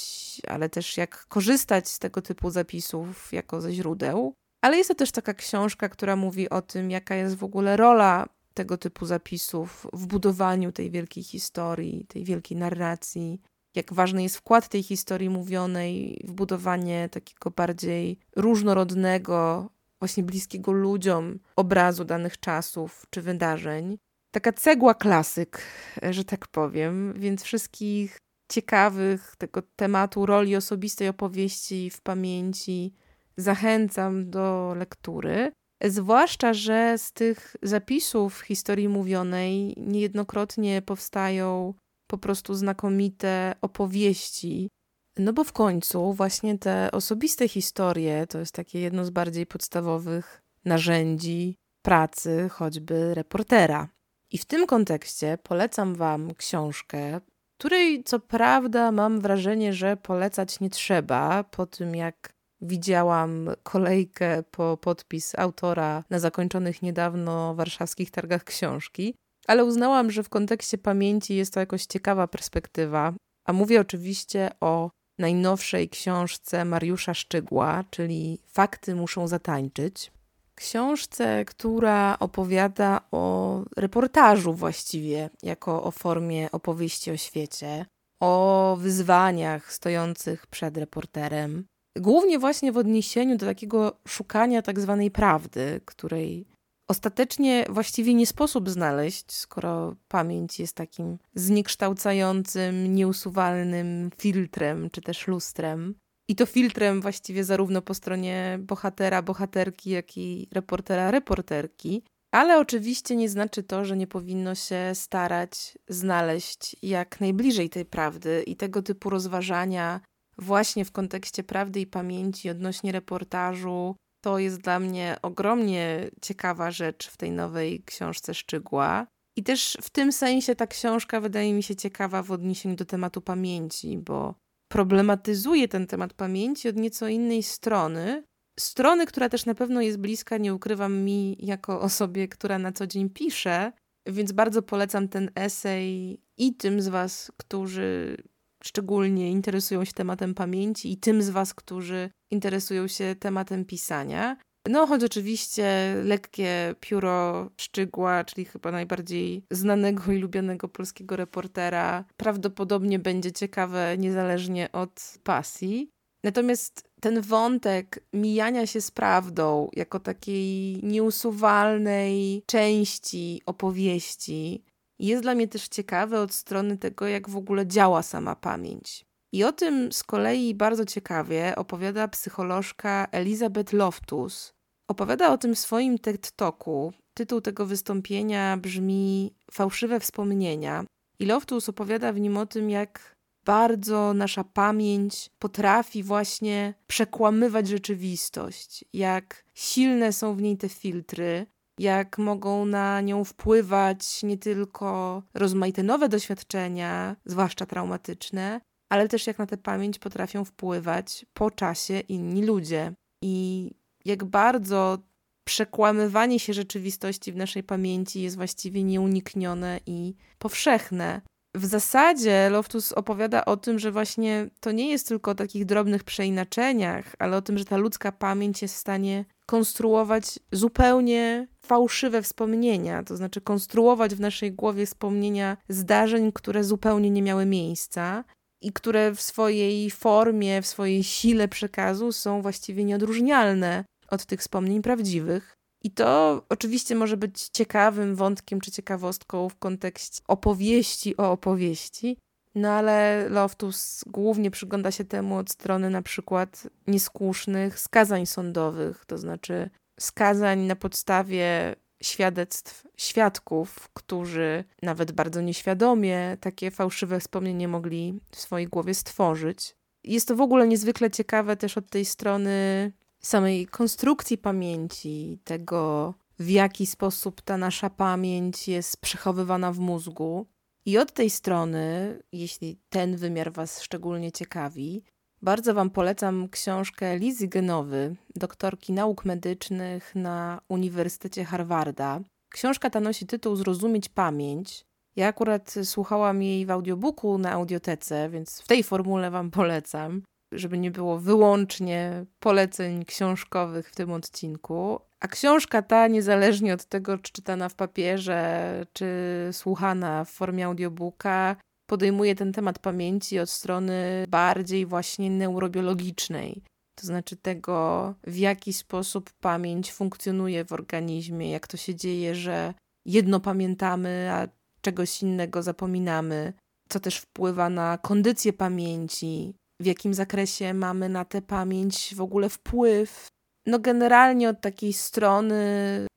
ale 0.48 0.70
też 0.70 0.98
jak 0.98 1.26
korzystać 1.26 1.90
z 1.90 2.00
tego 2.00 2.22
typu 2.22 2.50
zapisów 2.50 3.34
jako 3.34 3.62
ze 3.62 3.74
źródeł. 3.74 4.34
Ale 4.62 4.78
jest 4.78 4.90
to 4.90 4.96
też 4.96 5.12
taka 5.12 5.34
książka, 5.34 5.90
która 5.90 6.16
mówi 6.16 6.50
o 6.50 6.62
tym, 6.62 6.92
jaka 6.92 7.16
jest 7.16 7.36
w 7.36 7.44
ogóle 7.44 7.78
rola 7.78 8.26
tego 8.54 8.78
typu 8.78 9.06
zapisów 9.06 9.88
w 9.94 10.06
budowaniu 10.06 10.72
tej 10.72 10.92
wielkiej 10.92 11.24
historii, 11.24 12.06
tej 12.08 12.24
wielkiej 12.24 12.58
narracji, 12.58 13.42
jak 13.76 13.94
ważny 13.94 14.24
jest 14.24 14.38
wkład 14.38 14.68
tej 14.68 14.84
historii 14.84 15.30
mówionej 15.30 16.22
w 16.24 16.32
budowanie 16.32 17.10
takiego 17.10 17.52
bardziej 17.52 18.20
różnorodnego, 18.36 19.70
właśnie 20.00 20.24
bliskiego 20.24 20.72
ludziom 20.72 21.40
obrazu 21.56 22.06
danych 22.06 22.40
czasów 22.40 23.06
czy 23.10 23.22
wydarzeń. 23.22 23.98
Taka 24.32 24.54
cegła 24.54 24.94
klasyk, 24.94 25.62
że 26.10 26.24
tak 26.24 26.48
powiem, 26.48 27.14
więc 27.18 27.44
wszystkich 27.44 28.18
ciekawych 28.52 29.36
tego 29.38 29.62
tematu 29.76 30.26
roli 30.26 30.56
osobistej 30.56 31.08
opowieści 31.08 31.90
w 31.90 32.02
pamięci 32.02 32.94
zachęcam 33.38 34.30
do 34.30 34.74
lektury. 34.78 35.52
Zwłaszcza, 35.84 36.54
że 36.54 36.98
z 36.98 37.12
tych 37.12 37.56
zapisów 37.64 38.42
historii 38.42 38.90
mówionej 38.90 39.74
niejednokrotnie 39.78 40.82
powstają 40.82 41.74
po 42.14 42.18
prostu 42.18 42.54
znakomite 42.54 43.56
opowieści. 43.62 44.70
No 45.18 45.34
bo 45.34 45.44
w 45.44 45.54
końcu 45.54 46.14
właśnie 46.14 46.58
te 46.60 46.90
osobiste 46.92 47.48
historie 47.48 48.28
to 48.28 48.40
jest 48.40 48.56
takie 48.56 48.80
jedno 48.80 49.06
z 49.06 49.10
bardziej 49.10 49.46
podstawowych 49.46 50.42
narzędzi 50.66 51.56
pracy 51.82 52.50
choćby 52.52 53.14
reportera. 53.14 53.90
I 54.32 54.38
w 54.38 54.46
tym 54.46 54.68
kontekście 54.68 55.38
polecam 55.44 55.96
Wam 55.96 56.34
książkę, 56.34 57.22
której 57.58 58.04
co 58.04 58.20
prawda 58.20 58.92
mam 58.92 59.22
wrażenie, 59.22 59.74
że 59.74 59.98
polecać 59.98 60.60
nie 60.60 60.70
trzeba, 60.70 61.44
po 61.44 61.66
tym 61.66 61.96
jak 61.96 62.34
widziałam 62.62 63.50
kolejkę 63.64 64.44
po 64.52 64.78
podpis 64.78 65.36
autora 65.36 66.04
na 66.10 66.20
zakończonych 66.20 66.82
niedawno 66.82 67.56
warszawskich 67.56 68.12
targach 68.12 68.44
książki 68.44 69.16
ale 69.48 69.66
uznałam, 69.66 70.12
że 70.12 70.24
w 70.24 70.30
kontekście 70.30 70.78
pamięci 70.78 71.36
jest 71.36 71.54
to 71.54 71.60
jakoś 71.60 71.86
ciekawa 71.86 72.28
perspektywa. 72.28 73.14
A 73.46 73.54
mówię 73.54 73.82
oczywiście 73.82 74.50
o 74.62 74.90
najnowszej 75.20 75.90
książce 75.90 76.66
Mariusza 76.66 77.14
Szczygła, 77.14 77.84
czyli 77.90 78.40
Fakty 78.48 78.96
muszą 78.96 79.28
zatańczyć. 79.28 80.12
Książce, 80.56 81.46
która 81.46 82.20
opowiada 82.20 83.02
o 83.12 83.62
reportażu 83.78 84.54
właściwie, 84.54 85.30
jako 85.44 85.84
o 85.84 85.92
formie 85.92 86.52
opowieści 86.52 87.12
o 87.12 87.18
świecie, 87.18 87.86
o 88.22 88.78
wyzwaniach 88.80 89.74
stojących 89.74 90.48
przed 90.48 90.78
reporterem. 90.78 91.66
Głównie 91.98 92.40
właśnie 92.40 92.72
w 92.72 92.78
odniesieniu 92.78 93.38
do 93.38 93.46
takiego 93.46 93.98
szukania 94.08 94.62
tak 94.62 94.80
zwanej 94.80 95.12
prawdy, 95.12 95.82
której 95.86 96.46
ostatecznie 96.88 97.66
właściwie 97.70 98.14
nie 98.14 98.28
sposób 98.28 98.70
znaleźć, 98.70 99.32
skoro 99.32 99.96
pamięć 100.08 100.60
jest 100.60 100.76
takim 100.76 101.18
zniekształcającym, 101.36 102.96
nieusuwalnym 102.96 104.10
filtrem 104.18 104.90
czy 104.90 105.02
też 105.02 105.28
lustrem. 105.28 105.96
I 106.28 106.36
to 106.36 106.46
filtrem 106.46 107.02
właściwie 107.02 107.44
zarówno 107.44 107.82
po 107.82 107.94
stronie 107.94 108.60
bohatera, 108.62 109.22
bohaterki, 109.22 109.90
jak 109.90 110.18
i 110.18 110.48
reportera, 110.52 111.12
reporterki. 111.12 112.04
Ale 112.32 112.60
oczywiście 112.60 113.16
nie 113.16 113.30
znaczy 113.30 113.64
to, 113.64 113.86
że 113.86 113.98
nie 113.98 114.08
powinno 114.08 114.56
się 114.56 114.92
starać 114.94 115.78
znaleźć 115.88 116.76
jak 116.82 117.20
najbliżej 117.22 117.70
tej 117.70 117.86
prawdy 117.86 118.44
i 118.48 118.56
tego 118.56 118.82
typu 118.82 119.10
rozważania 119.10 120.02
właśnie 120.38 120.86
w 120.86 120.92
kontekście 120.92 121.44
prawdy 121.44 121.80
i 121.80 121.88
pamięci 121.88 122.50
odnośnie 122.50 122.92
reportażu. 122.92 123.96
To 124.24 124.40
jest 124.40 124.62
dla 124.62 124.80
mnie 124.80 125.18
ogromnie 125.22 126.10
ciekawa 126.22 126.72
rzecz 126.72 127.08
w 127.08 127.18
tej 127.18 127.32
nowej 127.32 127.84
książce 127.84 128.34
Szczygła. 128.34 129.08
I 129.38 129.44
też 129.44 129.78
w 129.82 129.90
tym 129.90 130.12
sensie 130.12 130.56
ta 130.56 130.68
książka 130.68 131.22
wydaje 131.22 131.54
mi 131.54 131.64
się 131.64 131.76
ciekawa 131.76 132.24
w 132.24 132.32
odniesieniu 132.32 132.76
do 132.76 132.86
tematu 132.86 133.22
pamięci, 133.22 133.98
bo 133.98 134.36
problematyzuje 134.72 135.68
ten 135.68 135.88
temat 135.88 136.14
pamięci 136.14 136.70
od 136.70 136.76
nieco 136.76 137.08
innej 137.08 137.44
strony. 137.44 138.24
Strony, 138.60 139.06
która 139.06 139.30
też 139.30 139.46
na 139.46 139.56
pewno 139.56 139.82
jest 139.82 139.98
bliska, 139.98 140.38
nie 140.38 140.54
ukrywam 140.54 140.98
mi, 140.98 141.38
jako 141.40 141.82
osobie, 141.82 142.28
która 142.28 142.60
na 142.60 142.72
co 142.72 142.88
dzień 142.88 143.10
pisze, 143.10 143.72
więc 144.08 144.32
bardzo 144.32 144.62
polecam 144.62 145.08
ten 145.08 145.32
esej 145.36 146.20
i 146.38 146.56
tym 146.56 146.82
z 146.82 146.88
Was, 146.88 147.32
którzy 147.38 148.18
szczególnie 148.64 149.32
interesują 149.32 149.86
się 149.86 149.94
tematem 149.94 150.34
pamięci, 150.34 150.92
i 150.92 150.98
tym 150.98 151.22
z 151.22 151.30
Was, 151.30 151.54
którzy 151.54 152.10
interesują 152.34 152.88
się 152.88 153.16
tematem 153.20 153.66
pisania. 153.66 154.38
No, 154.70 154.88
choć 154.88 155.04
oczywiście 155.04 155.96
lekkie 156.04 156.76
pióro 156.80 157.50
Szczygła, 157.58 158.24
czyli 158.24 158.46
chyba 158.46 158.72
najbardziej 158.72 159.44
znanego 159.52 160.12
i 160.12 160.18
lubionego 160.18 160.68
polskiego 160.68 161.16
reportera, 161.16 162.06
prawdopodobnie 162.18 163.00
będzie 163.00 163.32
ciekawe 163.32 163.96
niezależnie 163.98 164.72
od 164.72 165.18
pasji. 165.24 165.90
Natomiast 166.26 166.90
ten 167.02 167.22
wątek 167.22 168.04
mijania 168.14 168.68
się 168.68 168.82
z 168.82 168.92
prawdą 168.92 169.70
jako 169.74 170.00
takiej 170.00 170.80
nieusuwalnej 170.84 172.44
części 172.46 173.42
opowieści 173.46 174.64
jest 175.00 175.24
dla 175.24 175.36
mnie 175.36 175.48
też 175.48 175.68
ciekawy 175.68 176.18
od 176.18 176.34
strony 176.34 176.78
tego, 176.78 177.08
jak 177.08 177.30
w 177.30 177.38
ogóle 177.38 177.68
działa 177.68 178.02
sama 178.02 178.36
pamięć. 178.36 179.06
I 179.34 179.44
o 179.44 179.52
tym 179.52 179.92
z 179.92 180.04
kolei 180.04 180.56
bardzo 180.56 180.86
ciekawie 180.86 181.56
opowiada 181.56 182.08
psycholożka 182.08 183.08
Elizabeth 183.12 183.74
Loftus. 183.74 184.54
Opowiada 184.88 185.32
o 185.32 185.38
tym 185.38 185.56
w 185.56 185.60
swoim 185.60 186.00
TED 186.00 186.32
Talku. 186.32 186.94
Tytuł 187.14 187.42
tego 187.42 187.66
wystąpienia 187.66 188.58
brzmi 188.58 189.34
Fałszywe 189.52 190.00
wspomnienia. 190.00 190.86
I 191.20 191.26
Loftus 191.26 191.70
opowiada 191.70 192.14
w 192.14 192.20
nim 192.20 192.38
o 192.38 192.46
tym, 192.46 192.70
jak 192.70 193.16
bardzo 193.46 194.14
nasza 194.14 194.44
pamięć 194.44 195.30
potrafi 195.40 196.04
właśnie 196.04 196.74
przekłamywać 196.88 197.68
rzeczywistość, 197.68 198.86
jak 198.94 199.44
silne 199.54 200.14
są 200.14 200.36
w 200.36 200.42
niej 200.42 200.58
te 200.58 200.70
filtry, 200.70 201.46
jak 201.80 202.18
mogą 202.18 202.66
na 202.66 203.02
nią 203.02 203.24
wpływać 203.24 204.24
nie 204.24 204.38
tylko 204.38 205.24
rozmaite 205.34 205.84
nowe 205.84 206.10
doświadczenia, 206.10 207.16
zwłaszcza 207.26 207.66
traumatyczne, 207.66 208.62
ale 208.90 209.08
też 209.08 209.28
jak 209.28 209.40
na 209.40 209.46
tę 209.46 209.58
pamięć 209.58 210.00
potrafią 210.00 210.46
wpływać 210.46 211.26
po 211.34 211.52
czasie 211.52 212.00
inni 212.00 212.46
ludzie. 212.46 212.94
I 213.22 213.70
jak 214.06 214.24
bardzo 214.24 214.98
przekłamywanie 215.44 216.40
się 216.40 216.54
rzeczywistości 216.54 217.32
w 217.32 217.36
naszej 217.36 217.64
pamięci 217.64 218.22
jest 218.22 218.36
właściwie 218.36 218.84
nieuniknione 218.84 219.80
i 219.86 220.16
powszechne. 220.40 221.22
W 221.56 221.66
zasadzie 221.66 222.50
Loftus 222.50 222.92
opowiada 222.92 223.46
o 223.46 223.58
tym, 223.58 223.80
że 223.80 223.92
właśnie 223.92 224.50
to 224.60 224.72
nie 224.72 224.90
jest 224.90 225.08
tylko 225.08 225.32
o 225.32 225.36
takich 225.36 225.66
drobnych 225.66 226.04
przeinaczeniach, 226.04 227.16
ale 227.20 227.38
o 227.38 227.42
tym, 227.42 227.58
że 227.58 227.66
ta 227.66 227.78
ludzka 227.78 228.12
pamięć 228.12 228.62
jest 228.62 228.76
w 228.76 228.80
stanie 228.80 229.26
konstruować 229.46 230.40
zupełnie 230.52 231.48
fałszywe 231.66 232.22
wspomnienia, 232.22 233.04
to 233.04 233.18
znaczy 233.18 233.42
konstruować 233.42 234.16
w 234.16 234.20
naszej 234.20 234.52
głowie 234.52 234.86
wspomnienia 234.86 235.58
zdarzeń, 235.70 236.32
które 236.32 236.64
zupełnie 236.64 237.10
nie 237.10 237.22
miały 237.22 237.46
miejsca 237.46 238.24
i 238.64 238.72
które 238.72 239.16
w 239.16 239.22
swojej 239.22 239.92
formie, 239.92 240.62
w 240.62 240.68
swojej 240.68 241.04
sile 241.04 241.48
przekazu 241.48 242.12
są 242.12 242.42
właściwie 242.42 242.84
nieodróżnialne 242.84 243.86
od 244.10 244.26
tych 244.26 244.40
wspomnień 244.40 244.82
prawdziwych. 244.82 245.54
I 245.84 245.92
to 245.92 246.42
oczywiście 246.50 246.96
może 246.96 247.18
być 247.18 247.48
ciekawym 247.54 248.16
wątkiem 248.16 248.62
czy 248.62 248.72
ciekawostką 248.72 249.50
w 249.50 249.56
kontekście 249.56 250.22
opowieści 250.28 251.18
o 251.18 251.32
opowieści, 251.32 252.18
no 252.56 252.72
ale 252.72 253.30
Loftus 253.30 254.04
głównie 254.08 254.52
przygląda 254.52 254.92
się 254.92 255.06
temu 255.06 255.38
od 255.38 255.50
strony 255.50 255.90
na 255.90 256.02
przykład 256.02 256.68
nieskłusznych 256.88 257.80
skazań 257.80 258.26
sądowych, 258.26 259.06
to 259.06 259.18
znaczy 259.18 259.70
skazań 260.00 260.60
na 260.60 260.76
podstawie 260.76 261.76
świadectw 262.04 262.88
świadków, 262.98 263.90
którzy 263.94 264.64
nawet 264.82 265.12
bardzo 265.12 265.42
nieświadomie 265.42 266.38
takie 266.40 266.72
fałszywe 266.72 267.20
wspomnienie 267.20 267.68
mogli 267.68 268.20
w 268.32 268.40
swojej 268.40 268.68
głowie 268.68 268.94
stworzyć. 268.94 269.76
Jest 270.04 270.28
to 270.28 270.36
w 270.36 270.42
ogóle 270.42 270.68
niezwykle 270.68 271.12
ciekawe 271.12 271.58
też 271.58 271.78
od 271.78 271.90
tej 271.90 272.06
strony 272.06 272.92
samej 273.20 273.68
konstrukcji 273.68 274.38
pamięci, 274.38 275.40
tego 275.44 276.14
w 276.40 276.50
jaki 276.50 276.86
sposób 276.86 277.42
ta 277.42 277.58
nasza 277.58 277.90
pamięć 277.90 278.68
jest 278.68 278.98
przechowywana 278.98 279.72
w 279.72 279.80
mózgu. 279.80 280.48
I 280.86 280.98
od 280.98 281.12
tej 281.12 281.30
strony, 281.30 282.20
jeśli 282.32 282.80
ten 282.90 283.16
wymiar 283.18 283.54
Was 283.54 283.82
szczególnie 283.82 284.32
ciekawi, 284.32 285.04
bardzo 285.44 285.74
Wam 285.74 285.90
polecam 285.90 286.50
książkę 286.50 287.18
Lizy 287.18 287.48
Genowy, 287.48 288.16
doktorki 288.36 288.94
nauk 288.94 289.26
medycznych 289.26 290.16
na 290.16 290.62
Uniwersytecie 290.70 291.46
Harvarda. 291.46 292.20
Książka 292.50 292.90
ta 292.90 293.00
nosi 293.00 293.28
tytuł 293.28 293.56
Zrozumieć 293.56 294.10
pamięć. 294.10 294.86
Ja 295.16 295.28
akurat 295.28 295.76
słuchałam 295.84 296.42
jej 296.42 296.66
w 296.66 296.72
audiobooku 296.72 297.38
na 297.38 297.52
audiotece, 297.52 298.30
więc 298.30 298.62
w 298.62 298.68
tej 298.68 298.84
formule 298.84 299.32
Wam 299.32 299.52
polecam, 299.52 300.22
żeby 300.52 300.78
nie 300.78 300.92
było 300.92 301.20
wyłącznie 301.20 302.26
poleceń 302.40 303.06
książkowych 303.06 303.90
w 303.90 303.96
tym 303.96 304.12
odcinku. 304.12 305.00
A 305.20 305.28
książka 305.28 305.82
ta, 305.82 306.08
niezależnie 306.08 306.74
od 306.74 306.86
tego, 306.86 307.18
czy 307.18 307.32
czytana 307.32 307.70
w 307.70 307.76
papierze, 307.76 308.86
czy 308.94 309.08
słuchana 309.52 310.26
w 310.26 310.30
formie 310.30 310.66
audiobooka, 310.66 311.56
podejmuje 311.94 312.36
ten 312.36 312.54
temat 312.54 312.80
pamięci 312.80 313.40
od 313.40 313.50
strony 313.50 314.26
bardziej 314.28 314.86
właśnie 314.86 315.30
neurobiologicznej. 315.30 316.64
To 316.96 317.08
znaczy 317.08 317.36
tego, 317.36 318.14
w 318.24 318.38
jaki 318.38 318.74
sposób 318.74 319.30
pamięć 319.42 319.94
funkcjonuje 319.94 320.66
w 320.66 320.72
organizmie, 320.72 321.52
jak 321.52 321.68
to 321.68 321.78
się 321.78 321.96
dzieje, 321.96 322.36
że 322.36 322.74
jedno 323.06 323.40
pamiętamy, 323.40 324.30
a 324.32 324.48
czegoś 324.82 325.22
innego 325.22 325.64
zapominamy, 325.64 326.54
co 326.90 327.00
też 327.00 327.18
wpływa 327.18 327.70
na 327.70 327.98
kondycję 327.98 328.54
pamięci, 328.54 329.54
w 329.82 329.86
jakim 329.86 330.14
zakresie 330.14 330.74
mamy 330.74 331.10
na 331.10 331.26
tę 331.26 331.42
pamięć 331.42 332.16
w 332.16 332.22
ogóle 332.22 332.50
wpływ. 332.50 333.28
No, 333.66 333.80
generalnie 333.80 334.50
od 334.50 334.62
takiej 334.62 334.94
strony 334.94 335.58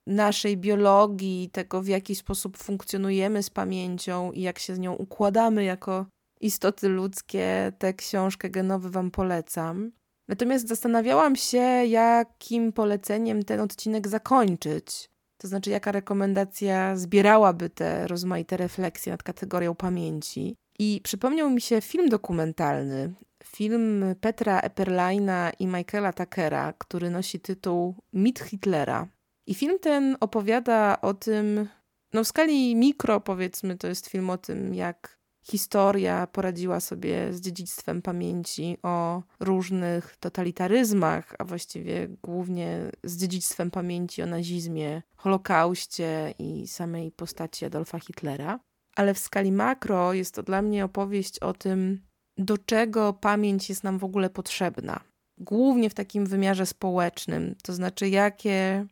naszej 0.07 0.57
biologii, 0.57 1.51
tego 1.53 1.83
w 1.83 1.88
jaki 1.88 2.14
sposób 2.14 2.57
funkcjonujemy 2.57 3.42
z 3.42 3.51
pamięcią 3.51 4.33
i 4.33 4.40
jak 4.40 4.59
się 4.59 4.75
z 4.75 4.79
nią 4.79 4.95
układamy 4.95 5.64
jako 5.64 6.07
istoty 6.40 6.88
ludzkie, 6.88 7.73
tę 7.79 7.95
książkę 7.95 8.51
genowy 8.51 8.90
Wam 8.90 9.11
polecam. 9.11 9.92
Natomiast 10.29 10.69
zastanawiałam 10.69 11.37
się, 11.37 11.59
jakim 11.87 12.73
poleceniem 12.73 13.42
ten 13.42 13.61
odcinek 13.61 14.09
zakończyć. 14.09 15.11
To 15.38 15.49
znaczy, 15.49 15.71
jaka 15.71 15.92
rekomendacja 15.92 16.97
zbierałaby 16.97 17.71
te 17.71 18.07
rozmaite 18.07 18.57
refleksje 18.57 19.12
nad 19.12 19.23
kategorią 19.23 19.75
pamięci. 19.75 20.57
I 20.79 21.01
przypomniał 21.05 21.51
mi 21.51 21.61
się 21.61 21.81
film 21.81 22.09
dokumentalny, 22.09 23.14
film 23.45 24.05
Petra 24.21 24.61
Epperleina 24.61 25.51
i 25.59 25.66
Michaela 25.66 26.12
Tuckera, 26.12 26.73
który 26.73 27.11
nosi 27.11 27.40
tytuł 27.40 27.95
Mit 28.12 28.40
Hitlera. 28.40 29.09
I 29.46 29.54
film 29.54 29.78
ten 29.78 30.16
opowiada 30.20 31.00
o 31.00 31.14
tym, 31.14 31.68
no 32.12 32.24
w 32.24 32.28
skali 32.28 32.76
mikro 32.76 33.20
powiedzmy, 33.20 33.76
to 33.76 33.88
jest 33.88 34.06
film 34.06 34.30
o 34.30 34.38
tym, 34.38 34.74
jak 34.74 35.16
historia 35.46 36.26
poradziła 36.26 36.80
sobie 36.80 37.32
z 37.32 37.40
dziedzictwem 37.40 38.02
pamięci 38.02 38.76
o 38.82 39.22
różnych 39.40 40.16
totalitaryzmach, 40.16 41.35
a 41.38 41.44
właściwie 41.44 42.09
głównie 42.09 42.90
z 43.04 43.16
dziedzictwem 43.16 43.70
pamięci 43.70 44.22
o 44.22 44.26
nazizmie, 44.26 45.02
Holokauście 45.16 46.35
i 46.38 46.68
samej 46.68 47.12
postaci 47.12 47.64
Adolfa 47.64 47.98
Hitlera. 47.98 48.61
Ale 48.96 49.14
w 49.14 49.18
skali 49.18 49.52
makro 49.52 50.12
jest 50.12 50.35
to 50.35 50.42
dla 50.42 50.62
mnie 50.62 50.85
opowieść 50.85 51.38
o 51.38 51.52
tym, 51.52 52.06
do 52.38 52.59
czego 52.59 53.12
pamięć 53.12 53.68
jest 53.68 53.85
nam 53.85 53.98
w 53.98 54.04
ogóle 54.04 54.30
potrzebna. 54.30 55.00
Głównie 55.38 55.90
w 55.90 55.94
takim 55.94 56.26
wymiarze 56.26 56.66
społecznym, 56.66 57.54
to 57.62 57.72
znaczy 57.72 58.09
jakie 58.09 58.87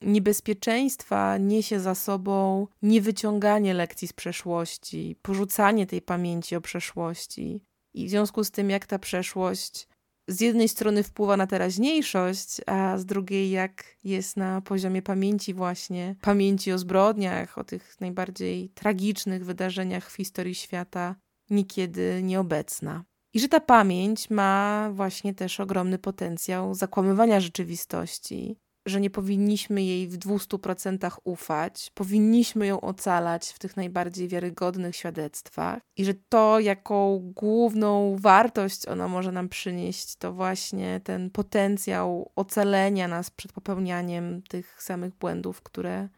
niebezpieczeństwa 0.00 1.38
niesie 1.38 1.80
za 1.80 1.94
sobą 1.94 2.66
niewyciąganie 2.82 3.74
lekcji 3.74 4.08
z 4.08 4.12
przeszłości, 4.12 5.16
porzucanie 5.22 5.86
tej 5.86 6.02
pamięci 6.02 6.56
o 6.56 6.60
przeszłości. 6.60 7.60
I 7.94 8.06
w 8.06 8.10
związku 8.10 8.44
z 8.44 8.50
tym, 8.50 8.70
jak 8.70 8.86
ta 8.86 8.98
przeszłość 8.98 9.88
z 10.28 10.40
jednej 10.40 10.68
strony 10.68 11.02
wpływa 11.02 11.36
na 11.36 11.46
teraźniejszość, 11.46 12.60
a 12.66 12.98
z 12.98 13.06
drugiej 13.06 13.50
jak 13.50 13.84
jest 14.04 14.36
na 14.36 14.60
poziomie 14.60 15.02
pamięci 15.02 15.54
właśnie, 15.54 16.16
pamięci 16.20 16.72
o 16.72 16.78
zbrodniach, 16.78 17.58
o 17.58 17.64
tych 17.64 18.00
najbardziej 18.00 18.68
tragicznych 18.68 19.44
wydarzeniach 19.44 20.10
w 20.10 20.16
historii 20.16 20.54
świata, 20.54 21.16
niekiedy 21.50 22.20
nieobecna. 22.22 23.04
I 23.34 23.40
że 23.40 23.48
ta 23.48 23.60
pamięć 23.60 24.30
ma 24.30 24.90
właśnie 24.92 25.34
też 25.34 25.60
ogromny 25.60 25.98
potencjał 25.98 26.74
zakłamywania 26.74 27.40
rzeczywistości, 27.40 28.56
że 28.86 29.00
nie 29.00 29.10
powinniśmy 29.10 29.82
jej 29.82 30.08
w 30.08 30.18
200% 30.18 31.10
ufać, 31.24 31.90
powinniśmy 31.94 32.66
ją 32.66 32.80
ocalać 32.80 33.48
w 33.48 33.58
tych 33.58 33.76
najbardziej 33.76 34.28
wiarygodnych 34.28 34.96
świadectwach 34.96 35.78
i 35.96 36.04
że 36.04 36.14
to, 36.28 36.60
jaką 36.60 37.32
główną 37.34 38.16
wartość 38.20 38.86
ona 38.88 39.08
może 39.08 39.32
nam 39.32 39.48
przynieść, 39.48 40.16
to 40.16 40.32
właśnie 40.32 41.00
ten 41.04 41.30
potencjał 41.30 42.30
ocalenia 42.36 43.08
nas 43.08 43.30
przed 43.30 43.52
popełnianiem 43.52 44.42
tych 44.42 44.82
samych 44.82 45.14
błędów, 45.14 45.62
które 45.62 46.08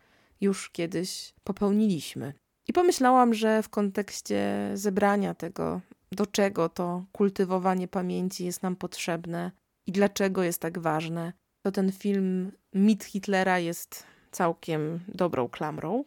już 0.40 0.70
kiedyś 0.70 1.34
popełniliśmy. 1.44 2.32
I 2.68 2.72
pomyślałam, 2.72 3.34
że 3.34 3.62
w 3.62 3.68
kontekście 3.68 4.70
zebrania 4.74 5.34
tego, 5.34 5.80
do 6.12 6.26
czego 6.26 6.68
to 6.68 7.04
kultywowanie 7.12 7.88
pamięci 7.88 8.44
jest 8.44 8.62
nam 8.62 8.76
potrzebne 8.76 9.50
i 9.86 9.92
dlaczego 9.92 10.42
jest 10.42 10.60
tak 10.60 10.78
ważne, 10.78 11.32
to 11.68 11.72
ten 11.72 11.92
film 11.92 12.52
Mit 12.74 13.04
Hitlera 13.04 13.58
jest 13.58 14.06
całkiem 14.30 15.00
dobrą 15.08 15.48
klamrą. 15.48 16.04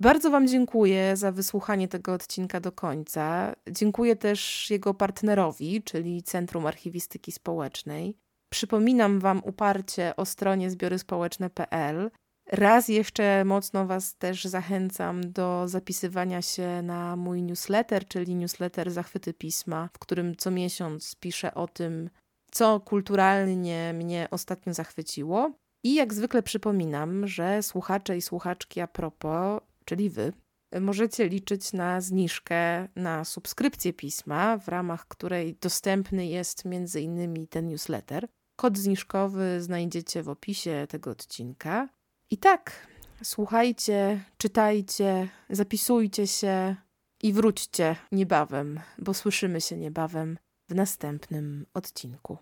Bardzo 0.00 0.30
Wam 0.30 0.48
dziękuję 0.48 1.16
za 1.16 1.32
wysłuchanie 1.32 1.88
tego 1.88 2.12
odcinka 2.12 2.60
do 2.60 2.72
końca. 2.72 3.54
Dziękuję 3.70 4.16
też 4.16 4.70
jego 4.70 4.94
partnerowi, 4.94 5.82
czyli 5.82 6.22
Centrum 6.22 6.66
Archiwistyki 6.66 7.32
Społecznej. 7.32 8.16
Przypominam 8.52 9.20
Wam 9.20 9.42
uparcie 9.44 10.16
o 10.16 10.24
stronie 10.24 10.70
zbioryspołeczne.pl. 10.70 12.10
Raz 12.52 12.88
jeszcze 12.88 13.44
mocno 13.44 13.86
Was 13.86 14.16
też 14.16 14.44
zachęcam 14.44 15.32
do 15.32 15.68
zapisywania 15.68 16.42
się 16.42 16.82
na 16.82 17.16
mój 17.16 17.42
newsletter, 17.42 18.08
czyli 18.08 18.34
newsletter 18.34 18.90
Zachwyty 18.90 19.34
Pisma, 19.34 19.88
w 19.92 19.98
którym 19.98 20.36
co 20.36 20.50
miesiąc 20.50 21.16
piszę 21.20 21.54
o 21.54 21.68
tym, 21.68 22.10
co 22.50 22.80
kulturalnie 22.80 23.92
mnie 23.94 24.28
ostatnio 24.30 24.74
zachwyciło. 24.74 25.52
I 25.84 25.94
jak 25.94 26.14
zwykle 26.14 26.42
przypominam, 26.42 27.26
że 27.26 27.62
słuchacze 27.62 28.16
i 28.16 28.22
słuchaczki 28.22 28.80
a 28.80 28.86
propos, 28.86 29.60
czyli 29.84 30.10
wy, 30.10 30.32
możecie 30.80 31.28
liczyć 31.28 31.72
na 31.72 32.00
zniżkę 32.00 32.88
na 32.96 33.24
subskrypcję 33.24 33.92
pisma, 33.92 34.58
w 34.58 34.68
ramach 34.68 35.08
której 35.08 35.58
dostępny 35.60 36.26
jest 36.26 36.62
m.in. 36.66 37.46
ten 37.46 37.68
newsletter. 37.68 38.28
Kod 38.56 38.78
zniżkowy 38.78 39.62
znajdziecie 39.62 40.22
w 40.22 40.28
opisie 40.28 40.86
tego 40.88 41.10
odcinka. 41.10 41.88
I 42.30 42.38
tak, 42.38 42.86
słuchajcie, 43.22 44.24
czytajcie, 44.38 45.28
zapisujcie 45.50 46.26
się 46.26 46.76
i 47.22 47.32
wróćcie 47.32 47.96
niebawem, 48.12 48.80
bo 48.98 49.14
słyszymy 49.14 49.60
się 49.60 49.76
niebawem 49.76 50.38
w 50.68 50.74
następnym 50.74 51.66
odcinku. 51.74 52.38